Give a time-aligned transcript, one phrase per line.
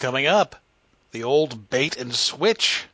[0.00, 0.56] Coming up,
[1.12, 2.86] the old bait and switch,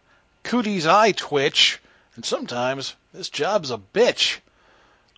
[0.43, 1.79] Cootie's eye twitch,
[2.17, 4.39] and sometimes this job's a bitch.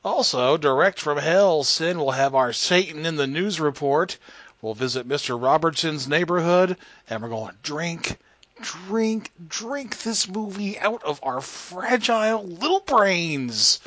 [0.04, 4.19] Also, direct from hell, Sin will have our Satan in the news report.
[4.61, 5.40] We'll visit Mr.
[5.40, 6.77] Robertson's neighborhood,
[7.09, 8.18] and we're going to drink,
[8.60, 13.80] drink, drink this movie out of our fragile little brains.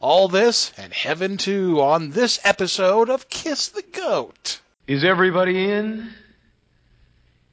[0.00, 4.60] All this and heaven too on this episode of Kiss the Goat.
[4.86, 6.14] Is everybody in?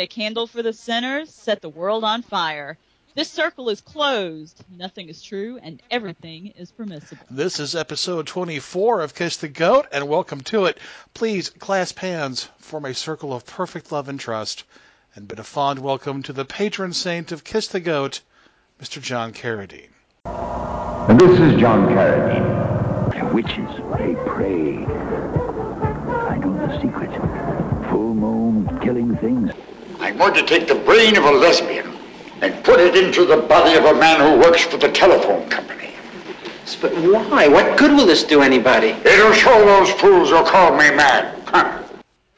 [0.00, 2.78] Light a Candle for the Sinners, Set the World on Fire.
[3.14, 7.22] This circle is closed, nothing is true, and everything is permissible.
[7.30, 10.78] This is episode 24 of Kiss the Goat, and welcome to it.
[11.12, 14.64] Please clasp hands, form a circle of perfect love and trust,
[15.14, 18.22] and bid a fond welcome to the patron saint of Kiss the Goat,
[18.80, 19.02] Mr.
[19.02, 19.90] John Carradine.
[20.24, 23.20] And this is John Carradine.
[23.20, 24.78] The witches, they pray.
[26.16, 27.10] I know the secret.
[27.90, 29.52] Full moon, killing things.
[30.00, 31.96] I'm going to take the brain of a lesbian
[32.40, 35.90] and put it into the body of a man who works for the telephone company.
[36.80, 37.48] But why?
[37.48, 38.88] What good will this do anybody?
[38.88, 41.42] It'll show those fools who call me mad.
[41.46, 41.82] Huh.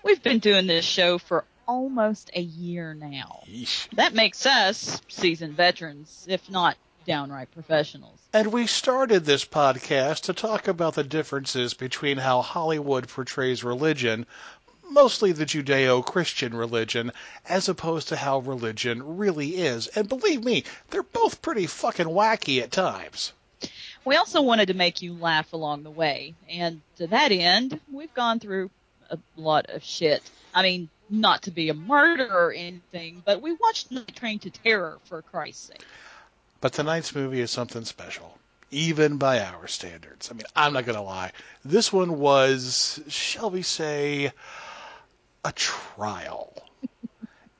[0.02, 3.42] We've been doing this show for almost a year now.
[3.48, 3.88] Yeesh.
[3.90, 8.18] That makes us seasoned veterans, if not downright professionals.
[8.32, 14.26] And we started this podcast to talk about the differences between how Hollywood portrays religion,
[14.92, 17.12] mostly the Judeo Christian religion,
[17.48, 19.86] as opposed to how religion really is.
[19.88, 23.32] And believe me, they're both pretty fucking wacky at times.
[24.04, 28.12] We also wanted to make you laugh along the way, and to that end, we've
[28.14, 28.70] gone through
[29.10, 30.22] a lot of shit.
[30.52, 34.50] I mean, not to be a murderer or anything, but we watched Night Train to
[34.50, 35.84] Terror, for Christ's sake.
[36.60, 38.36] But tonight's movie is something special,
[38.70, 40.30] even by our standards.
[40.30, 41.32] I mean, I'm not going to lie.
[41.64, 44.32] This one was, shall we say,
[45.44, 46.52] a trial.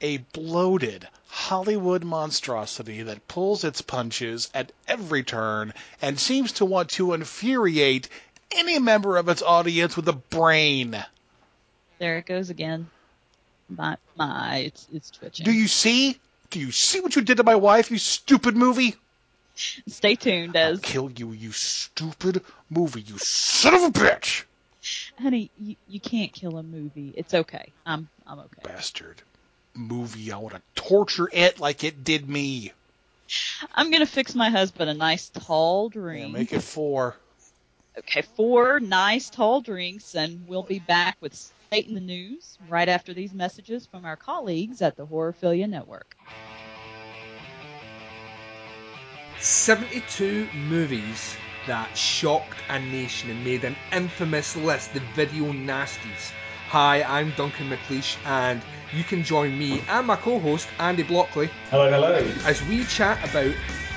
[0.01, 6.91] a bloated Hollywood monstrosity that pulls its punches at every turn and seems to want
[6.91, 8.09] to infuriate
[8.51, 11.03] any member of its audience with a brain.
[11.99, 12.91] There it goes again.
[13.69, 15.45] My, my, it's, it's twitching.
[15.45, 16.19] Do you see?
[16.51, 18.97] Do you see what you did to my wife, you stupid movie?
[19.55, 24.45] Stay tuned I'll kill you, you stupid movie, you son of a bitch!
[25.19, 27.15] Honey, you, you can't kill a movie.
[27.17, 27.73] It's okay.
[27.87, 28.63] I'm, I'm okay.
[28.65, 29.23] Bastard.
[29.75, 32.73] Movie, I want to torture it like it did me.
[33.73, 36.33] I'm gonna fix my husband a nice tall Yeah, drink.
[36.33, 37.17] make it four.
[37.99, 41.35] Okay, four nice tall drinks, and we'll be back with
[41.71, 46.17] Satan in the News right after these messages from our colleagues at the Horrorphilia Network.
[49.39, 51.37] 72 movies
[51.67, 56.33] that shocked a nation and made an infamous list, the Video Nasties.
[56.69, 58.63] Hi, I'm Duncan McLeish, and
[58.93, 62.15] you can join me and my co-host Andy Blockley Hello, hello.
[62.45, 63.55] as we chat about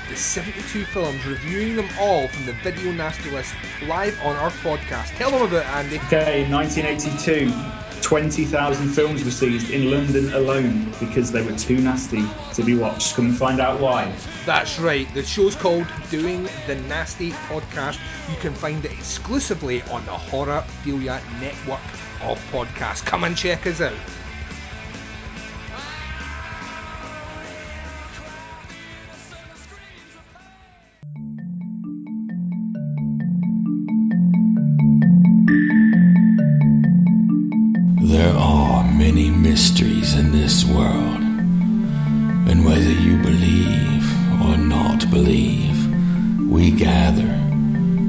[0.08, 5.16] the 72 films, reviewing them all from the Video Nasty list live on our podcast.
[5.16, 5.96] Tell them about it, Andy.
[6.06, 12.22] Okay, 1982, 20,000 films were seized in London alone because they were too nasty
[12.54, 13.14] to be watched.
[13.14, 14.12] Come and find out why.
[14.44, 15.12] That's right.
[15.14, 17.98] The show's called Doing the Nasty Podcast.
[18.30, 21.80] You can find it exclusively on the Horror Horrorphilia network
[22.22, 23.04] of podcasts.
[23.04, 23.94] Come and check us out.
[38.08, 41.22] There are many mysteries in this world,
[42.48, 44.08] and whether you believe
[44.42, 47.26] or not believe, we gather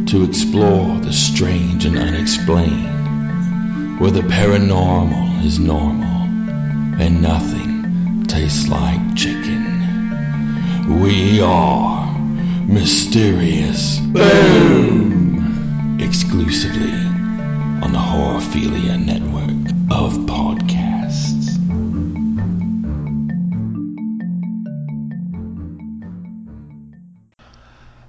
[0.06, 6.28] to explore the strange and unexplained, where the paranormal is normal
[7.02, 11.00] and nothing tastes like chicken.
[11.02, 12.16] We are
[12.68, 15.98] Mysterious Boom!
[16.00, 16.94] Exclusively
[17.82, 19.56] on the Horrorphilia Network
[19.92, 21.56] of podcasts.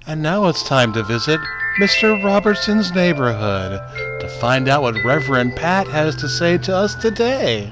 [0.05, 1.39] And now it's time to visit
[1.79, 2.21] Mr.
[2.23, 3.79] Robertson's neighborhood
[4.19, 7.71] to find out what Reverend Pat has to say to us today.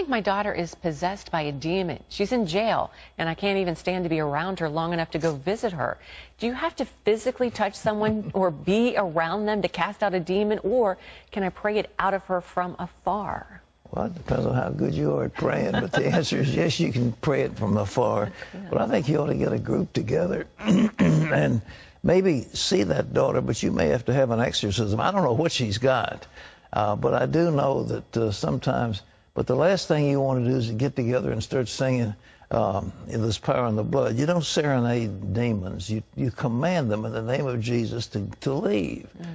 [0.00, 2.02] Think my daughter is possessed by a demon.
[2.08, 5.18] She's in jail, and I can't even stand to be around her long enough to
[5.18, 5.98] go visit her.
[6.38, 10.20] Do you have to physically touch someone or be around them to cast out a
[10.20, 10.96] demon, or
[11.32, 13.60] can I pray it out of her from afar?
[13.90, 16.80] Well, it depends on how good you are at praying, but the answer is yes,
[16.80, 18.32] you can pray it from afar.
[18.70, 21.60] But I think you ought to get a group together and
[22.02, 24.98] maybe see that daughter, but you may have to have an exorcism.
[24.98, 26.26] I don't know what she's got,
[26.72, 29.02] uh, but I do know that uh, sometimes.
[29.34, 32.14] But the last thing you want to do is to get together and start singing
[32.50, 35.88] um, "There's Power in the Blood." You don't serenade demons.
[35.88, 39.08] You you command them in the name of Jesus to to leave.
[39.18, 39.26] Mm.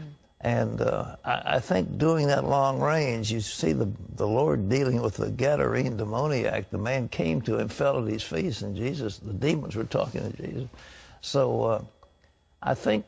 [0.41, 5.01] And uh, I, I think doing that long range, you see the the Lord dealing
[5.01, 6.69] with the Gadarene demoniac.
[6.69, 10.29] The man came to him, fell at his feet, and Jesus, the demons were talking
[10.29, 10.69] to Jesus.
[11.21, 11.83] So uh,
[12.61, 13.05] I think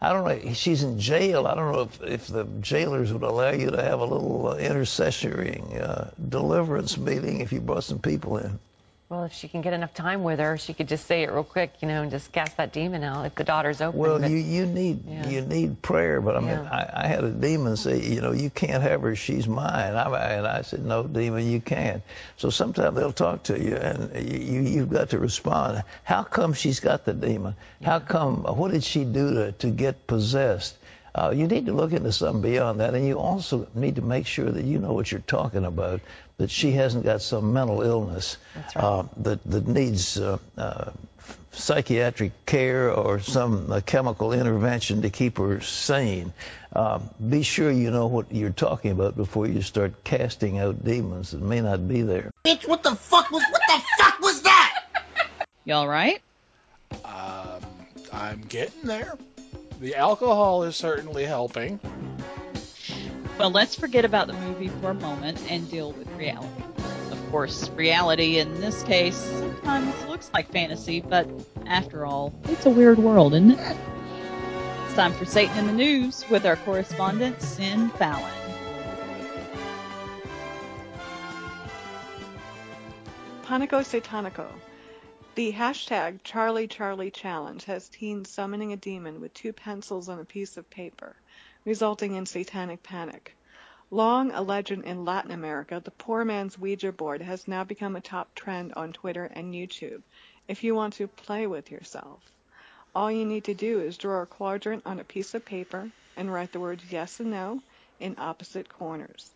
[0.00, 0.52] I don't know.
[0.52, 1.46] She's in jail.
[1.46, 4.56] I don't know if, if the jailers would allow you to have a little uh,
[4.56, 8.60] intercessory uh, deliverance meeting if you brought some people in.
[9.10, 11.42] Well, if she can get enough time with her, she could just say it real
[11.42, 13.98] quick, you know, and just cast that demon out if the daughter's open.
[13.98, 15.30] Well, but, you you need yeah.
[15.30, 16.68] you need prayer, but I mean, Yeah.
[16.70, 19.94] I, I had a demon say, you know, you can't have her, she's mine.
[19.94, 22.02] I, and I said, no, demon, you can't.
[22.36, 25.84] So sometimes they'll talk to you, and you, you you've got to respond.
[26.04, 27.56] How come she's got the demon?
[27.82, 28.42] How come?
[28.42, 30.76] What did she do to to get possessed?
[31.14, 34.26] Uh, you need to look into something beyond that, and you also need to make
[34.26, 36.02] sure that you know what you're talking about.
[36.38, 38.36] That she hasn't got some mental illness
[38.76, 40.92] uh, that that needs uh, uh,
[41.52, 46.32] psychiatric care or some uh, chemical intervention to keep her sane.
[46.74, 51.32] Um, be sure you know what you're talking about before you start casting out demons
[51.32, 52.30] that may not be there.
[52.44, 54.84] Bitch, what the fuck was what the fuck was that?
[55.64, 56.20] You all right?
[57.04, 57.62] Um,
[58.12, 59.18] I'm getting there.
[59.80, 61.80] The alcohol is certainly helping.
[63.38, 66.62] Well, let's forget about the movie for a moment and deal with reality.
[67.12, 71.30] Of course, reality in this case sometimes looks like fantasy, but
[71.64, 73.76] after all, it's a weird world, isn't it?
[74.86, 78.32] It's time for Satan in the News with our correspondent, Sin Fallon.
[83.44, 84.48] Panico Satanico.
[85.36, 90.24] The hashtag Charlie Charlie Challenge has teens summoning a demon with two pencils and a
[90.24, 91.14] piece of paper,
[91.68, 93.36] resulting in satanic panic.
[93.90, 98.00] Long a legend in Latin America, the poor man's Ouija board has now become a
[98.00, 100.00] top trend on Twitter and YouTube
[100.48, 102.22] if you want to play with yourself.
[102.94, 106.32] All you need to do is draw a quadrant on a piece of paper and
[106.32, 107.60] write the words yes and no
[108.00, 109.30] in opposite corners.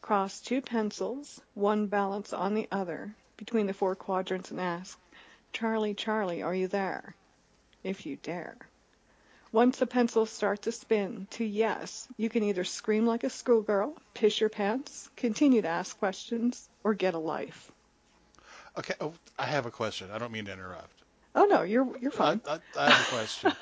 [0.00, 4.96] Cross two pencils, one balance on the other, between the four quadrants and ask,
[5.52, 7.16] Charlie, Charlie, are you there?
[7.82, 8.58] If you dare.
[9.54, 13.96] Once the pencils start to spin to yes, you can either scream like a schoolgirl,
[14.12, 17.70] piss your pants, continue to ask questions, or get a life.
[18.76, 20.10] Okay, oh, I have a question.
[20.12, 21.04] I don't mean to interrupt.
[21.36, 22.40] Oh no, you're you're fine.
[22.48, 23.52] I, I have a question.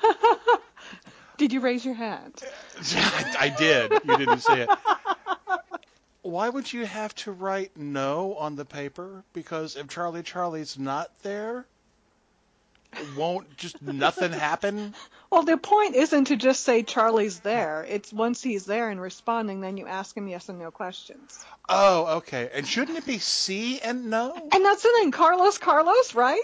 [1.37, 2.41] Did you raise your hand?
[2.95, 3.91] I, I did.
[4.03, 4.69] You didn't see it.
[6.23, 9.23] Why would you have to write no on the paper?
[9.31, 11.67] Because if Charlie Charlie's not there,
[13.17, 14.93] won't just nothing happen?
[15.29, 17.85] Well, the point isn't to just say Charlie's there.
[17.89, 21.43] It's once he's there and responding, then you ask him yes and no questions.
[21.69, 22.49] Oh, okay.
[22.53, 24.33] And shouldn't it be C and no?
[24.35, 26.41] And that's the thing, Carlos, Carlos, right?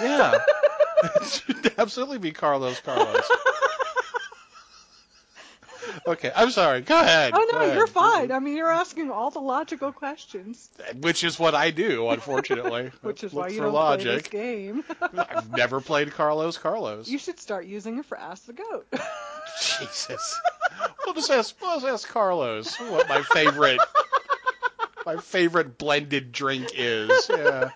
[0.00, 0.38] Yeah.
[1.16, 3.24] it should absolutely be Carlos Carlos.
[6.06, 6.82] Okay, I'm sorry.
[6.82, 7.32] Go ahead.
[7.34, 8.30] Oh no, you're fine.
[8.32, 12.90] I mean, you're asking all the logical questions, Which is what I do, unfortunately.
[13.02, 14.04] which is Look why you don't logic.
[14.04, 14.84] play this game.
[15.18, 17.08] I've never played Carlos Carlos.
[17.08, 18.86] you should start using it for Ask the Goat.
[19.60, 20.38] Jesus.
[21.04, 23.80] We'll just ask, we'll just ask Carlos what my favorite
[25.06, 27.10] my favorite blended drink is.
[27.30, 27.70] Yeah.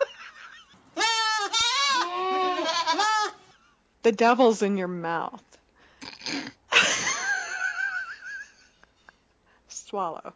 [4.02, 5.42] the devil's in your mouth.
[9.90, 10.32] Swallow.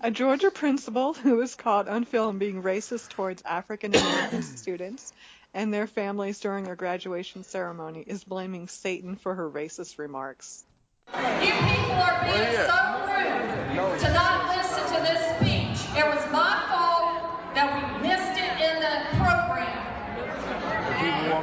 [0.00, 5.12] A Georgia principal who was caught on film being racist towards African American students
[5.52, 10.64] and their families during their graduation ceremony is blaming Satan for her racist remarks.
[11.12, 12.80] You people are being so
[13.12, 15.98] rude to not listen to this speech.
[15.98, 19.16] It was my fault that we missed it in the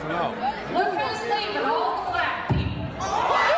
[0.09, 0.29] No.
[0.73, 3.53] Look who's leaving all the black people.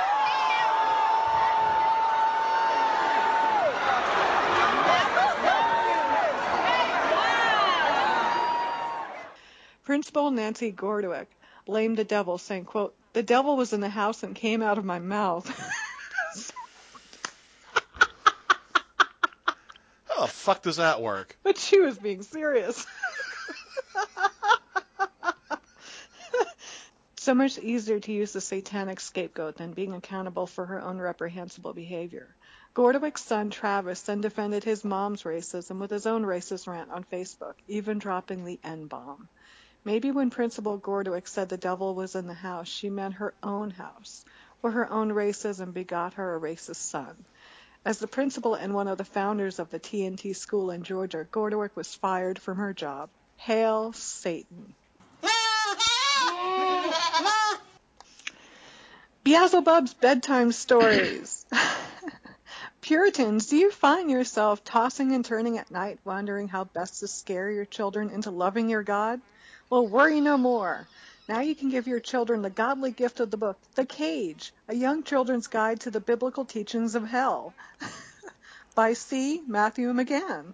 [9.85, 11.27] Principal Nancy Gordeuk
[11.67, 14.85] blamed the devil, saying, quote, The devil was in the house and came out of
[14.85, 15.47] my mouth.
[20.09, 21.37] How the fuck does that work?
[21.43, 22.83] but she was being serious.
[27.17, 31.73] so much easier to use the satanic scapegoat than being accountable for her own reprehensible
[31.73, 32.33] behavior.
[32.73, 37.53] Gordeuk's son Travis then defended his mom's racism with his own racist rant on Facebook,
[37.67, 39.29] even dropping the N bomb.
[39.85, 43.69] Maybe when Principal Gordeuk said the devil was in the house, she meant her own
[43.69, 44.25] house,
[44.61, 47.23] where her own racism begot her a racist son.
[47.85, 51.75] As the principal and one of the founders of the TNT school in Georgia, Gordeuk
[51.75, 53.11] was fired from her job.
[53.37, 54.73] Hail Satan.
[59.23, 61.45] Beelzebub's bedtime stories.
[62.81, 67.51] Puritans, do you find yourself tossing and turning at night, wondering how best to scare
[67.51, 69.21] your children into loving your God?
[69.69, 70.87] Well, worry no more.
[71.27, 74.75] Now you can give your children the godly gift of the book, The Cage, a
[74.75, 77.53] young children's guide to the biblical teachings of hell,
[78.75, 79.41] by C.
[79.47, 80.53] Matthew McMahon.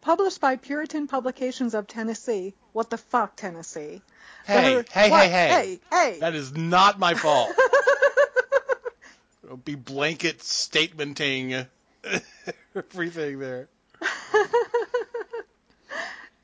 [0.00, 2.54] Published by Puritan Publications of Tennessee.
[2.72, 4.00] What the fuck, Tennessee?
[4.46, 5.28] Hey, The- hey, what?
[5.28, 5.48] hey, hey.
[5.48, 5.80] Hey,
[6.12, 6.20] hey.
[6.20, 7.50] That is not my fault.
[9.46, 11.66] Don't be blanket statementing
[12.74, 13.68] everything there.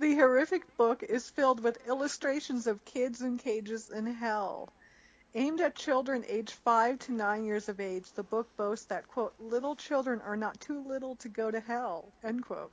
[0.01, 4.73] The horrific book is filled with illustrations of kids in cages in hell.
[5.37, 9.35] Aimed at children aged 5 to 9 years of age, the book boasts that, quote,
[9.39, 12.73] little children are not too little to go to hell, end quote.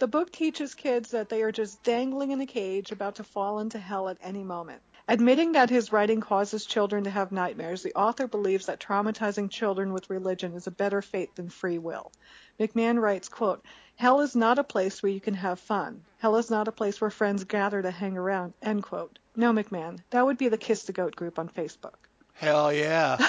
[0.00, 3.58] The book teaches kids that they are just dangling in a cage about to fall
[3.58, 4.82] into hell at any moment.
[5.08, 9.92] Admitting that his writing causes children to have nightmares, the author believes that traumatizing children
[9.92, 12.12] with religion is a better fate than free will.
[12.60, 13.64] McMahon writes, quote,
[13.96, 16.02] Hell is not a place where you can have fun.
[16.18, 19.18] Hell is not a place where friends gather to hang around, end quote.
[19.36, 21.94] No, McMahon, that would be the Kiss the Goat group on Facebook.
[22.34, 23.16] Hell yeah.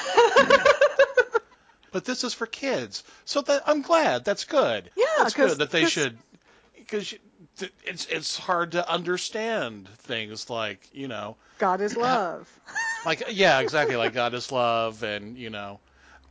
[1.91, 4.25] but this is for kids, so that I'm glad.
[4.25, 4.89] That's good.
[4.95, 6.17] Yeah, that's good that they should
[6.75, 7.13] because
[7.85, 12.49] it's it's hard to understand things like you know God is love.
[13.05, 15.79] like yeah exactly like God is love and you know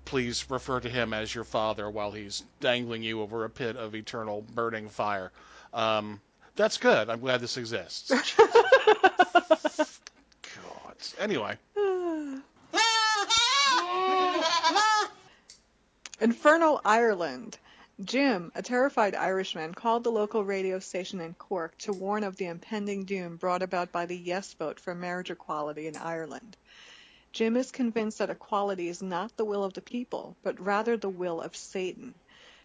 [0.05, 3.95] please refer to him as your father while he's dangling you over a pit of
[3.95, 5.33] eternal burning fire.
[5.73, 6.21] Um,
[6.55, 7.09] that's good.
[7.09, 8.11] I'm glad this exists.
[8.37, 8.57] God.
[11.19, 11.57] Anyway.
[16.21, 17.59] Inferno, Ireland.
[18.05, 22.47] Jim, a terrified Irishman, called the local radio station in Cork to warn of the
[22.47, 26.57] impending doom brought about by the yes vote for marriage equality in Ireland.
[27.33, 31.09] Jim is convinced that equality is not the will of the people, but rather the
[31.09, 32.15] will of Satan.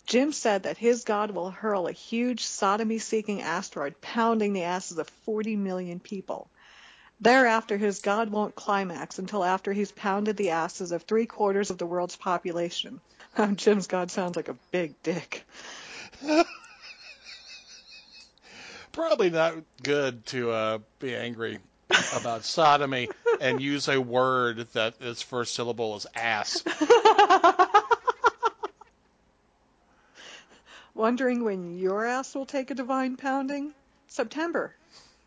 [0.05, 4.97] Jim said that his God will hurl a huge sodomy seeking asteroid pounding the asses
[4.97, 6.49] of 40 million people.
[7.19, 11.77] Thereafter, his God won't climax until after he's pounded the asses of three quarters of
[11.77, 12.99] the world's population.
[13.55, 15.45] Jim's God sounds like a big dick.
[18.91, 21.59] Probably not good to uh, be angry
[22.15, 26.63] about sodomy and use a word that its first syllable is ass.
[30.93, 33.73] Wondering when your ass will take a divine pounding?
[34.07, 34.73] September,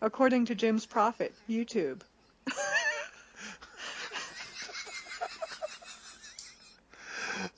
[0.01, 2.01] according to Jim's Prophet, YouTube.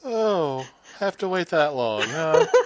[0.04, 0.66] Oh,
[0.98, 2.46] have to wait that long, huh?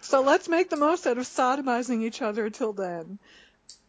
[0.00, 3.18] So let's make the most out of sodomizing each other till then.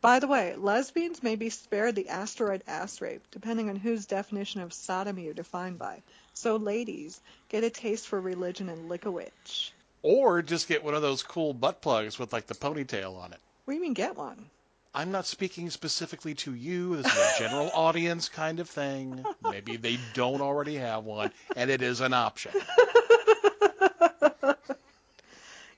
[0.06, 4.62] By the way, lesbians may be spared the asteroid ass rape, depending on whose definition
[4.62, 6.04] of sodomy you're defined by.
[6.36, 7.20] So, ladies,
[7.50, 9.74] get a taste for religion and lick a witch.
[10.04, 13.40] Or just get one of those cool butt plugs with like the ponytail on it.
[13.64, 14.52] What do you mean get one?
[14.94, 16.98] I'm not speaking specifically to you.
[16.98, 19.26] This is a general audience kind of thing.
[19.42, 22.52] Maybe they don't already have one, and it is an option.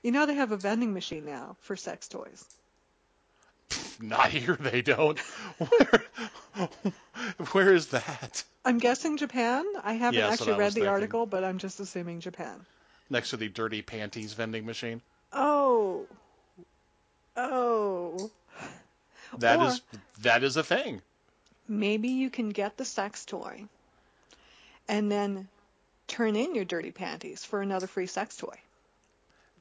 [0.00, 2.44] You know they have a vending machine now for sex toys.
[4.00, 5.18] Not here, they don't.
[5.58, 6.02] Where,
[7.52, 8.44] where is that?
[8.64, 9.64] I'm guessing Japan.
[9.82, 10.88] I haven't Yeah, actually I read the thinking.
[10.88, 12.64] article, but I'm just assuming Japan.
[13.10, 15.00] Next to the dirty panties vending machine.
[15.32, 16.06] Oh.
[17.36, 18.30] Oh.
[19.38, 19.80] That Or- is
[20.20, 21.02] that is a thing.
[21.68, 23.64] Maybe you can get the sex toy
[24.88, 25.48] and then
[26.06, 28.56] turn in your dirty panties for another free sex toy.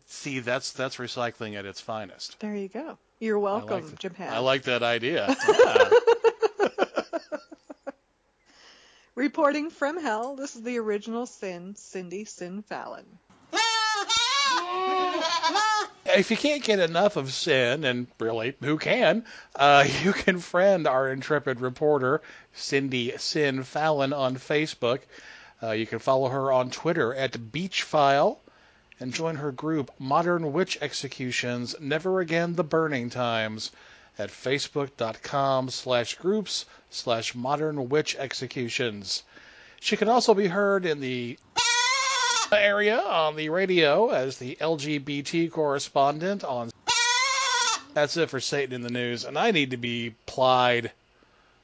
[0.05, 2.39] See, that's that's recycling at its finest.
[2.39, 2.97] There you go.
[3.19, 4.33] You're welcome, th- Japan.
[4.33, 5.35] I like that idea.
[5.47, 5.89] Yeah.
[9.15, 13.17] Reporting from hell, this is the original Sin, Cindy Sin Fallon.
[16.15, 19.25] if you can't get enough of sin, and really, who can?
[19.55, 22.21] Uh, you can friend our intrepid reporter,
[22.53, 24.99] Cindy Sin Fallon, on Facebook.
[25.61, 28.37] Uh, you can follow her on Twitter at Beachfile
[28.99, 33.71] and join her group Modern Witch Executions Never Again the Burning Times
[34.17, 39.23] at facebook.com slash groups slash modern witch executions.
[39.79, 41.37] She can also be heard in the
[42.51, 46.71] area on the radio as the LGBT correspondent on.
[47.93, 50.91] That's it for Satan in the News, and I need to be plied.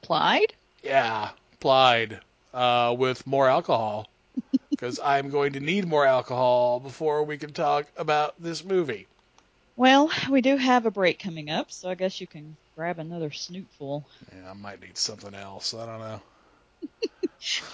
[0.01, 0.53] Plied?
[0.83, 2.19] Yeah, plied
[2.53, 4.07] uh, with more alcohol
[4.83, 9.07] because I'm going to need more alcohol before we can talk about this movie.
[9.77, 13.29] Well, we do have a break coming up, so I guess you can grab another
[13.29, 14.03] snootful.
[14.35, 15.73] Yeah, I might need something else.
[15.73, 16.21] I don't know.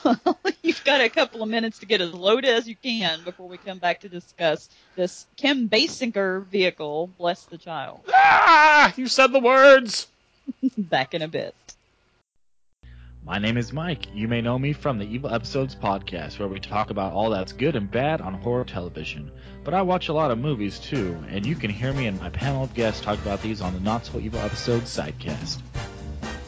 [0.04, 3.48] well, You've got a couple of minutes to get as loaded as you can before
[3.48, 8.02] we come back to discuss this Kim Basinger vehicle, Bless the Child.
[8.14, 8.94] Ah!
[8.96, 10.06] You said the words!
[10.78, 11.56] back in a bit.
[13.30, 14.08] My name is Mike.
[14.12, 17.52] You may know me from the Evil Episodes podcast, where we talk about all that's
[17.52, 19.30] good and bad on horror television.
[19.64, 22.32] But I watch a lot of movies too, and you can hear me and my
[22.32, 25.60] panel of guests talk about these on the Not So Evil Episodes sidecast.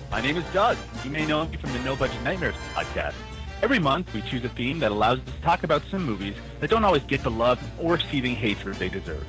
[0.10, 0.76] My name is Doug.
[1.06, 3.14] You may know me from the No Budget Nightmares podcast.
[3.62, 6.72] Every month, we choose a theme that allows us to talk about some movies that
[6.72, 9.24] don't always get the love or seething hatred they deserve.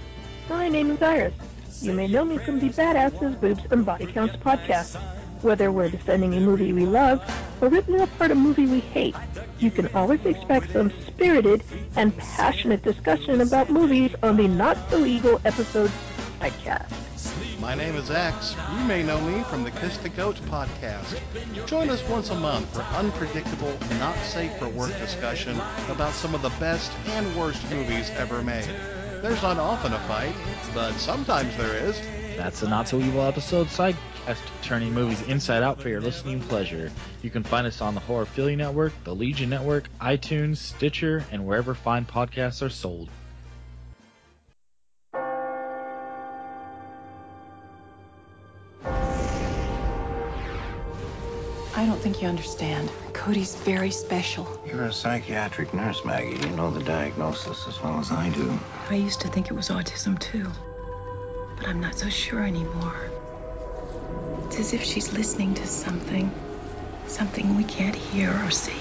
[0.49, 1.35] My name is Iris.
[1.83, 4.99] You may know me from the Badasses, Boobs, and Body Counts podcast.
[5.43, 7.21] Whether we're defending a movie we love
[7.61, 9.17] or ripping apart a movie we hate,
[9.59, 11.65] you can always expect some spirited
[11.97, 15.93] and passionate discussion about movies on the Not So Evil Episodes
[16.39, 16.89] podcast.
[17.61, 18.55] My name is X.
[18.77, 21.19] You may know me from the Kiss the Goat podcast.
[21.67, 26.43] Join us once a month for unpredictable, not safe for work discussion about some of
[26.43, 28.71] the best and worst movies ever made.
[29.23, 30.35] There's not often a fight,
[30.73, 32.01] but sometimes there is.
[32.37, 36.91] That's the Not So Evil Episode sidecast, turning movies inside out for your listening pleasure.
[37.23, 41.75] You can find us on the Horrorphilia Network, the Legion Network, iTunes, Stitcher, and wherever
[41.75, 43.11] fine podcasts are sold.
[51.75, 52.91] I don't think you understand.
[53.13, 54.61] Cody's very special.
[54.67, 56.37] You're a psychiatric nurse, Maggie.
[56.47, 58.59] You know the diagnosis as well as I do.
[58.91, 60.51] I used to think it was autism too,
[61.63, 62.97] but I'm not so sure anymore.
[64.47, 66.33] It's as if she's listening to something,
[67.07, 68.73] something we can't hear or see.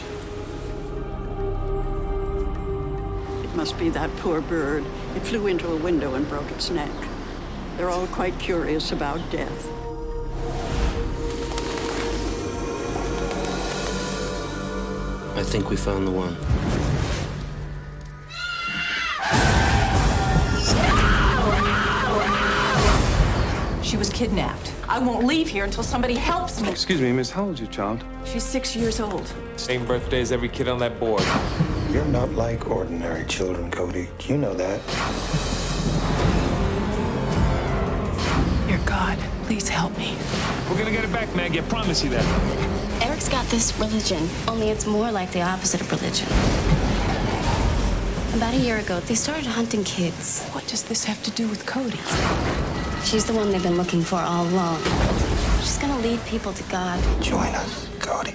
[3.43, 4.83] It must be that poor bird.
[5.15, 6.89] It flew into a window and broke its neck.
[7.77, 9.67] They're all quite curious about death.
[15.37, 17.00] I think we found the one.
[23.91, 24.71] She was kidnapped.
[24.87, 26.69] I won't leave here until somebody helps me.
[26.69, 28.01] Excuse me, miss, how old is your child?
[28.23, 29.29] She's six years old.
[29.57, 31.21] Same birthday as every kid on that board.
[31.89, 34.07] You're not like ordinary children, Cody.
[34.27, 34.79] You know that.
[38.69, 40.15] Dear God, please help me.
[40.69, 41.59] We're gonna get it back, Maggie.
[41.59, 43.03] I promise you that.
[43.03, 46.29] Eric's got this religion, only it's more like the opposite of religion.
[48.37, 50.41] About a year ago, they started hunting kids.
[50.53, 51.99] What does this have to do with Cody?
[53.05, 54.83] She's the one they've been looking for all along.
[55.61, 57.01] She's gonna lead people to God.
[57.21, 58.33] Join us, Cody.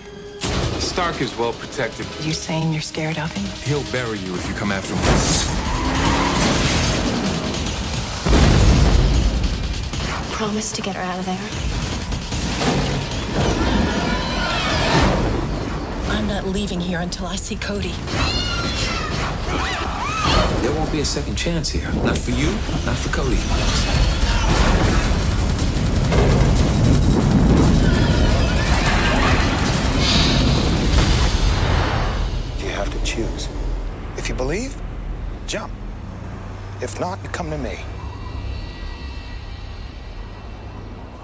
[0.81, 2.07] Stark is well protected.
[2.25, 3.45] You saying you're scared of him?
[3.65, 5.27] He'll bury you if you come after him.
[10.33, 11.51] Promise to get her out of there.
[16.11, 17.95] I'm not leaving here until I see Cody.
[20.63, 21.93] There won't be a second chance here.
[22.05, 22.55] Not for you,
[22.87, 23.39] not for Cody.
[33.17, 33.49] Choose.
[34.19, 34.77] If you believe,
[35.47, 35.73] jump.
[36.83, 37.79] If not, you come to me.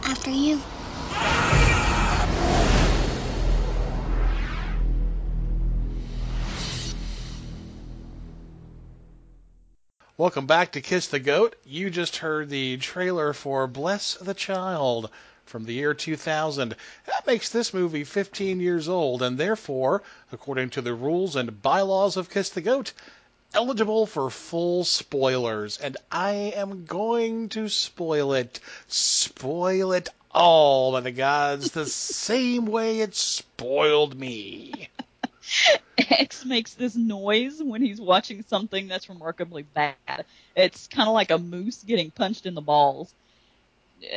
[0.05, 0.59] After you.
[10.17, 11.57] Welcome back to Kiss the Goat.
[11.67, 15.11] You just heard the trailer for Bless the Child
[15.47, 16.77] from the year 2000.
[17.07, 22.17] That makes this movie 15 years old, and therefore, according to the rules and bylaws
[22.17, 22.93] of Kiss the Goat,
[23.55, 28.61] eligible for full spoilers, and I am going to spoil it.
[28.89, 31.87] Spoil it all by the gods the
[32.27, 34.89] same way it spoiled me.
[35.99, 40.25] X makes this noise when he's watching something that's remarkably bad.
[40.57, 43.13] It's kind of like a moose getting punched in the balls.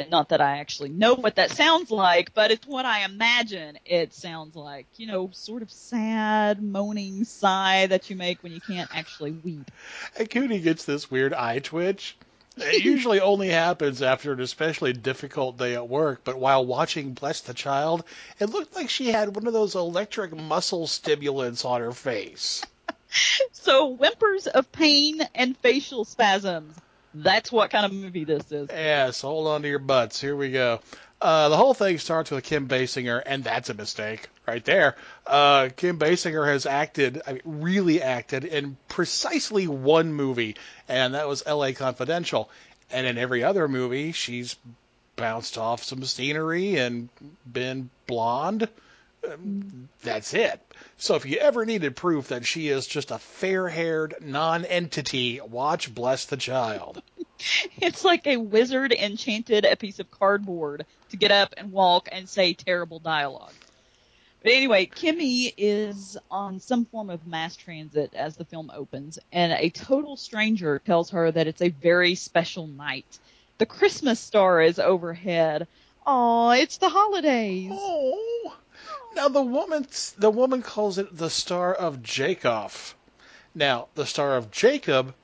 [0.10, 4.13] Not that I actually know what that sounds like, but it's what I imagine it
[4.13, 4.88] sounds like.
[4.98, 9.69] You know, sort of sad, moaning sigh that you make when you can't actually weep.
[10.17, 12.17] And Cootie gets this weird eye twitch.
[12.58, 17.41] It usually only happens after an especially difficult day at work, but while watching Bless
[17.41, 18.06] the Child,
[18.39, 22.63] it looked like she had one of those electric muscle stimulants on her face.
[23.54, 26.76] So, whimpers of pain and facial spasms.
[27.17, 28.67] That's what kind of movie this is.
[28.69, 30.19] Yes, hold on to your butts.
[30.19, 30.82] Here we go.
[31.21, 34.97] Uh, the whole thing starts with Kim Basinger, and that's a mistake right there.
[35.25, 40.58] Uh, Kim Basinger has acted, I mean, really acted in precisely one movie,
[40.89, 41.73] and that was L.A.
[41.73, 42.49] Confidential.
[42.91, 44.58] And in every other movie, she's
[45.15, 47.08] bounced off some scenery and
[47.49, 48.67] been blonde.
[50.03, 50.61] That's it.
[50.97, 56.25] So if you ever needed proof that she is just a fair-haired non-entity, watch Bless
[56.25, 57.01] the Child.
[57.81, 62.29] It's like a wizard enchanted a piece of cardboard to get up and walk and
[62.29, 63.53] say terrible dialogue.
[64.41, 69.51] But anyway, Kimmy is on some form of mass transit as the film opens, and
[69.53, 73.19] a total stranger tells her that it's a very special night.
[73.57, 75.67] The Christmas star is overhead.
[76.05, 77.71] Aw, it's the holidays.
[77.73, 78.55] Oh.
[79.15, 82.71] Now the woman the woman calls it the Star of Jacob.
[83.56, 85.15] Now, the Star of Jacob,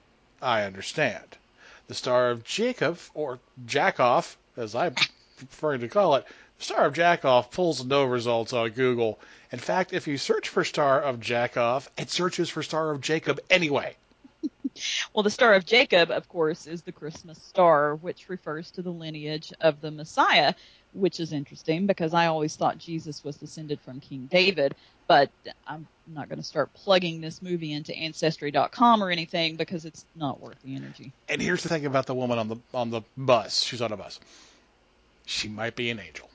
[0.41, 1.38] I understand.
[1.88, 4.95] The Star of Jacob, or Jackoff, as I'm
[5.36, 6.25] preferring to call it,
[6.58, 9.19] the Star of Jackoff pulls no results on Google.
[9.51, 13.41] In fact, if you search for Star of Jackoff, it searches for Star of Jacob
[13.49, 13.97] anyway.
[15.13, 18.89] Well, the Star of Jacob, of course, is the Christmas star, which refers to the
[18.89, 20.54] lineage of the Messiah,
[20.93, 24.75] which is interesting because I always thought Jesus was descended from King David,
[25.08, 25.30] but
[25.67, 30.39] I'm not going to start plugging this movie into ancestry.com or anything because it's not
[30.41, 31.12] worth the energy.
[31.30, 33.63] And here's the thing about the woman on the on the bus.
[33.63, 34.19] She's on a bus.
[35.25, 36.30] She might be an angel.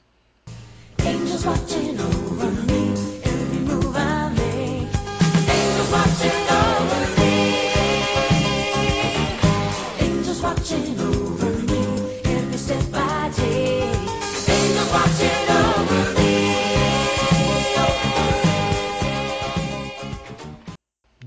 [1.01, 3.16] Angels watching over me,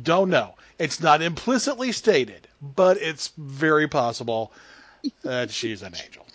[0.09, 0.55] Don't know.
[0.79, 4.51] It's not implicitly stated, but it's very possible
[5.21, 6.25] that she's an angel.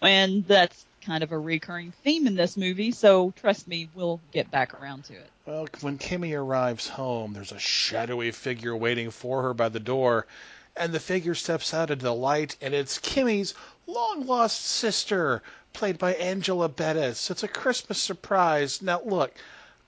[0.00, 4.48] And that's kind of a recurring theme in this movie, so trust me, we'll get
[4.52, 5.28] back around to it.
[5.44, 10.28] Well, when Kimmy arrives home, there's a shadowy figure waiting for her by the door,
[10.76, 13.54] and the figure steps out into the light, and it's Kimmy's
[13.88, 17.28] long lost sister, played by Angela Bettis.
[17.28, 18.82] It's a Christmas surprise.
[18.82, 19.34] Now, look,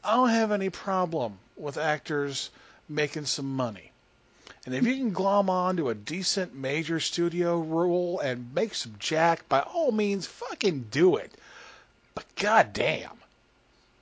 [0.03, 2.51] I don't have any problem with actors
[2.89, 3.93] making some money.
[4.65, 8.97] And if you can glom on to a decent major studio role and make some
[8.99, 11.33] jack, by all means, fucking do it.
[12.15, 13.19] But goddamn,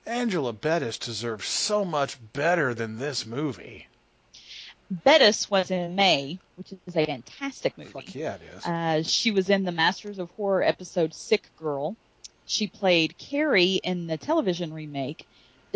[0.07, 3.89] Angela Bettis deserves so much better than this movie.
[4.91, 7.91] Bettis was in May, which is a fantastic movie.
[7.91, 8.65] Fuck yeah, it is.
[8.65, 11.97] Uh, she was in the Masters of Horror episode Sick Girl.
[12.47, 15.27] She played Carrie in the television remake.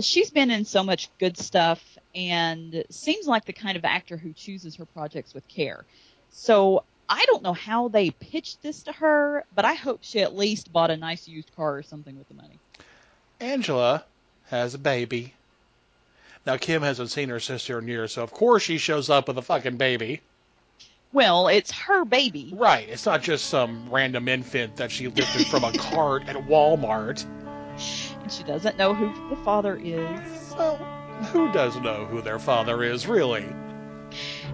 [0.01, 4.33] She's been in so much good stuff and seems like the kind of actor who
[4.33, 5.85] chooses her projects with care.
[6.31, 10.37] So I don't know how they pitched this to her, but I hope she at
[10.37, 12.59] least bought a nice used car or something with the money.
[13.41, 14.05] Angela
[14.49, 15.35] has a baby.
[16.47, 19.39] Now, Kim hasn't seen her sister in years, so of course she shows up with
[19.39, 20.21] a fucking baby.
[21.13, 22.53] Well, it's her baby.
[22.55, 22.89] Right.
[22.89, 27.25] It's not just some random infant that she lifted from a cart at Walmart.
[28.29, 30.55] And she doesn't know who the father is.
[30.55, 30.77] Well,
[31.33, 33.47] who does know who their father is, really?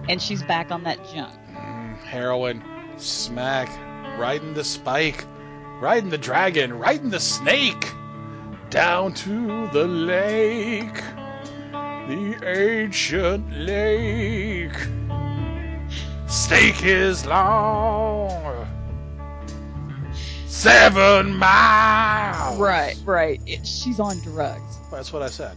[0.07, 1.37] And she's back on that junk.
[1.51, 2.63] Mm, heroin,
[2.95, 3.67] smack,
[4.17, 5.25] riding the spike,
[5.81, 7.91] riding the dragon, riding the snake,
[8.69, 11.03] down to the lake,
[11.73, 14.77] the ancient lake.
[16.27, 18.54] Snake is long,
[20.55, 22.57] seven miles.
[22.57, 23.41] Right, right.
[23.45, 24.77] It, she's on drugs.
[24.91, 25.55] That's what I said.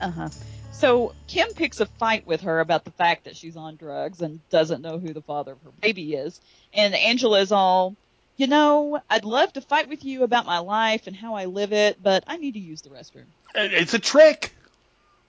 [0.00, 0.28] Uh huh.
[0.72, 4.40] So Kim picks a fight with her about the fact that she's on drugs and
[4.50, 6.40] doesn't know who the father of her baby is.
[6.72, 7.96] And Angela's all,
[8.36, 11.72] you know, I'd love to fight with you about my life and how I live
[11.72, 13.24] it, but I need to use the restroom.
[13.54, 14.54] It's a trick.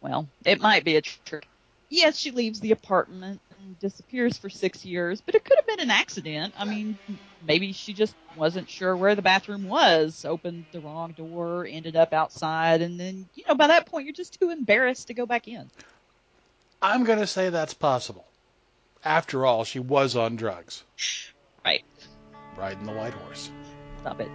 [0.02, 1.48] Well, it might be a trick.
[1.90, 5.80] Yes, she leaves the apartment and disappears for six years, but it could have been
[5.80, 6.54] an accident.
[6.58, 6.98] I mean,
[7.46, 12.14] maybe she just wasn't sure where the bathroom was, opened the wrong door, ended up
[12.14, 15.48] outside, and then, you know, by that point, you're just too embarrassed to go back
[15.48, 15.70] in.
[16.82, 18.26] I'm going to say that's possible.
[19.04, 20.84] After all, she was on drugs.
[21.66, 21.86] Right.
[22.56, 23.52] Riding the white horse.
[24.02, 24.30] Stop it.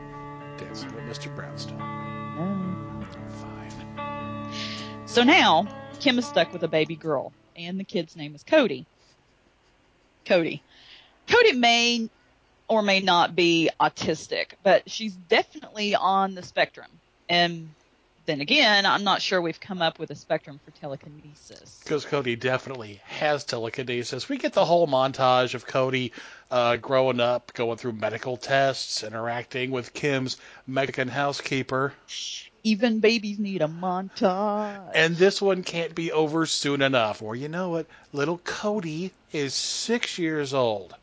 [0.58, 1.34] Dancing with Mr.
[1.34, 1.78] Brownstone.
[1.78, 3.06] Mm.
[3.40, 5.06] Fine.
[5.06, 5.66] So now,
[6.00, 8.86] Kim is stuck with a baby girl, and the kid's name is Cody.
[10.24, 10.62] Cody.
[11.28, 12.08] Cody may
[12.68, 16.90] or may not be autistic, but she's definitely on the spectrum.
[17.28, 17.68] And
[18.26, 21.80] then again, I'm not sure we've come up with a spectrum for telekinesis.
[21.82, 24.28] Because Cody definitely has telekinesis.
[24.28, 26.12] We get the whole montage of Cody
[26.50, 30.36] uh, growing up, going through medical tests, interacting with Kim's
[30.66, 31.92] Mexican housekeeper.
[32.64, 34.92] Even babies need a montage.
[34.94, 37.20] And this one can't be over soon enough.
[37.20, 37.86] Or you know what?
[38.12, 40.94] Little Cody is six years old.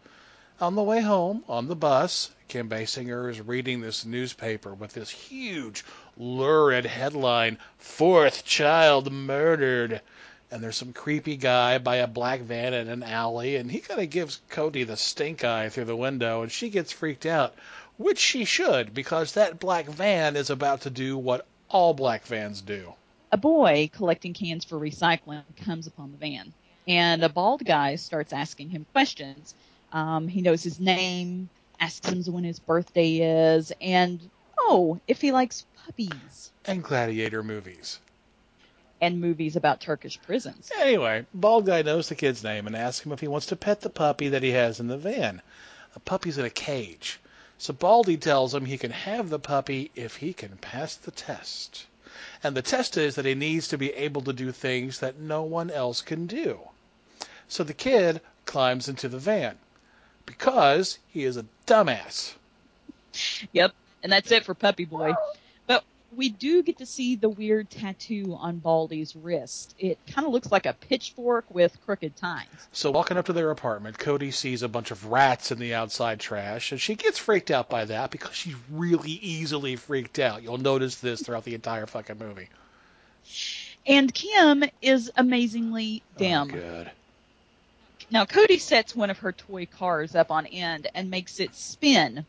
[0.62, 5.10] On the way home, on the bus, Kim Basinger is reading this newspaper with this
[5.10, 5.84] huge,
[6.18, 10.02] lurid headline Fourth Child Murdered.
[10.52, 14.02] And there's some creepy guy by a black van in an alley, and he kind
[14.02, 17.54] of gives Cody the stink eye through the window, and she gets freaked out.
[17.98, 22.62] Which she should, because that black van is about to do what all black vans
[22.62, 22.94] do.
[23.32, 26.54] A boy collecting cans for recycling comes upon the van,
[26.88, 29.54] and a bald guy starts asking him questions.
[29.94, 33.18] Um, he knows his name, asks him when his birthday
[33.56, 34.20] is, and
[34.60, 38.00] oh, if he likes puppies And gladiator movies.
[39.02, 40.70] and movies about Turkish prisons.
[40.80, 43.82] Anyway, bald guy knows the kid's name and asks him if he wants to pet
[43.82, 45.42] the puppy that he has in the van.
[45.94, 47.20] The puppy's in a cage.
[47.60, 51.86] So Baldy tells him he can have the puppy if he can pass the test.
[52.42, 55.44] And the test is that he needs to be able to do things that no
[55.44, 56.60] one else can do.
[57.50, 59.58] So the kid climbs into the van
[60.26, 62.34] because he is a dumbass.
[63.52, 65.14] Yep, and that's it for Puppy Boy.
[66.16, 69.76] We do get to see the weird tattoo on Baldy's wrist.
[69.78, 72.50] It kind of looks like a pitchfork with crooked tines.
[72.72, 76.20] So walking up to their apartment, Cody sees a bunch of rats in the outside
[76.20, 80.42] trash, and she gets freaked out by that because she's really easily freaked out.
[80.42, 82.50] You'll notice this throughout the entire fucking movie.
[83.86, 86.50] And Kim is amazingly dim.
[86.52, 86.92] Oh, Good.
[88.12, 92.26] Now, Cody sets one of her toy cars up on end and makes it spin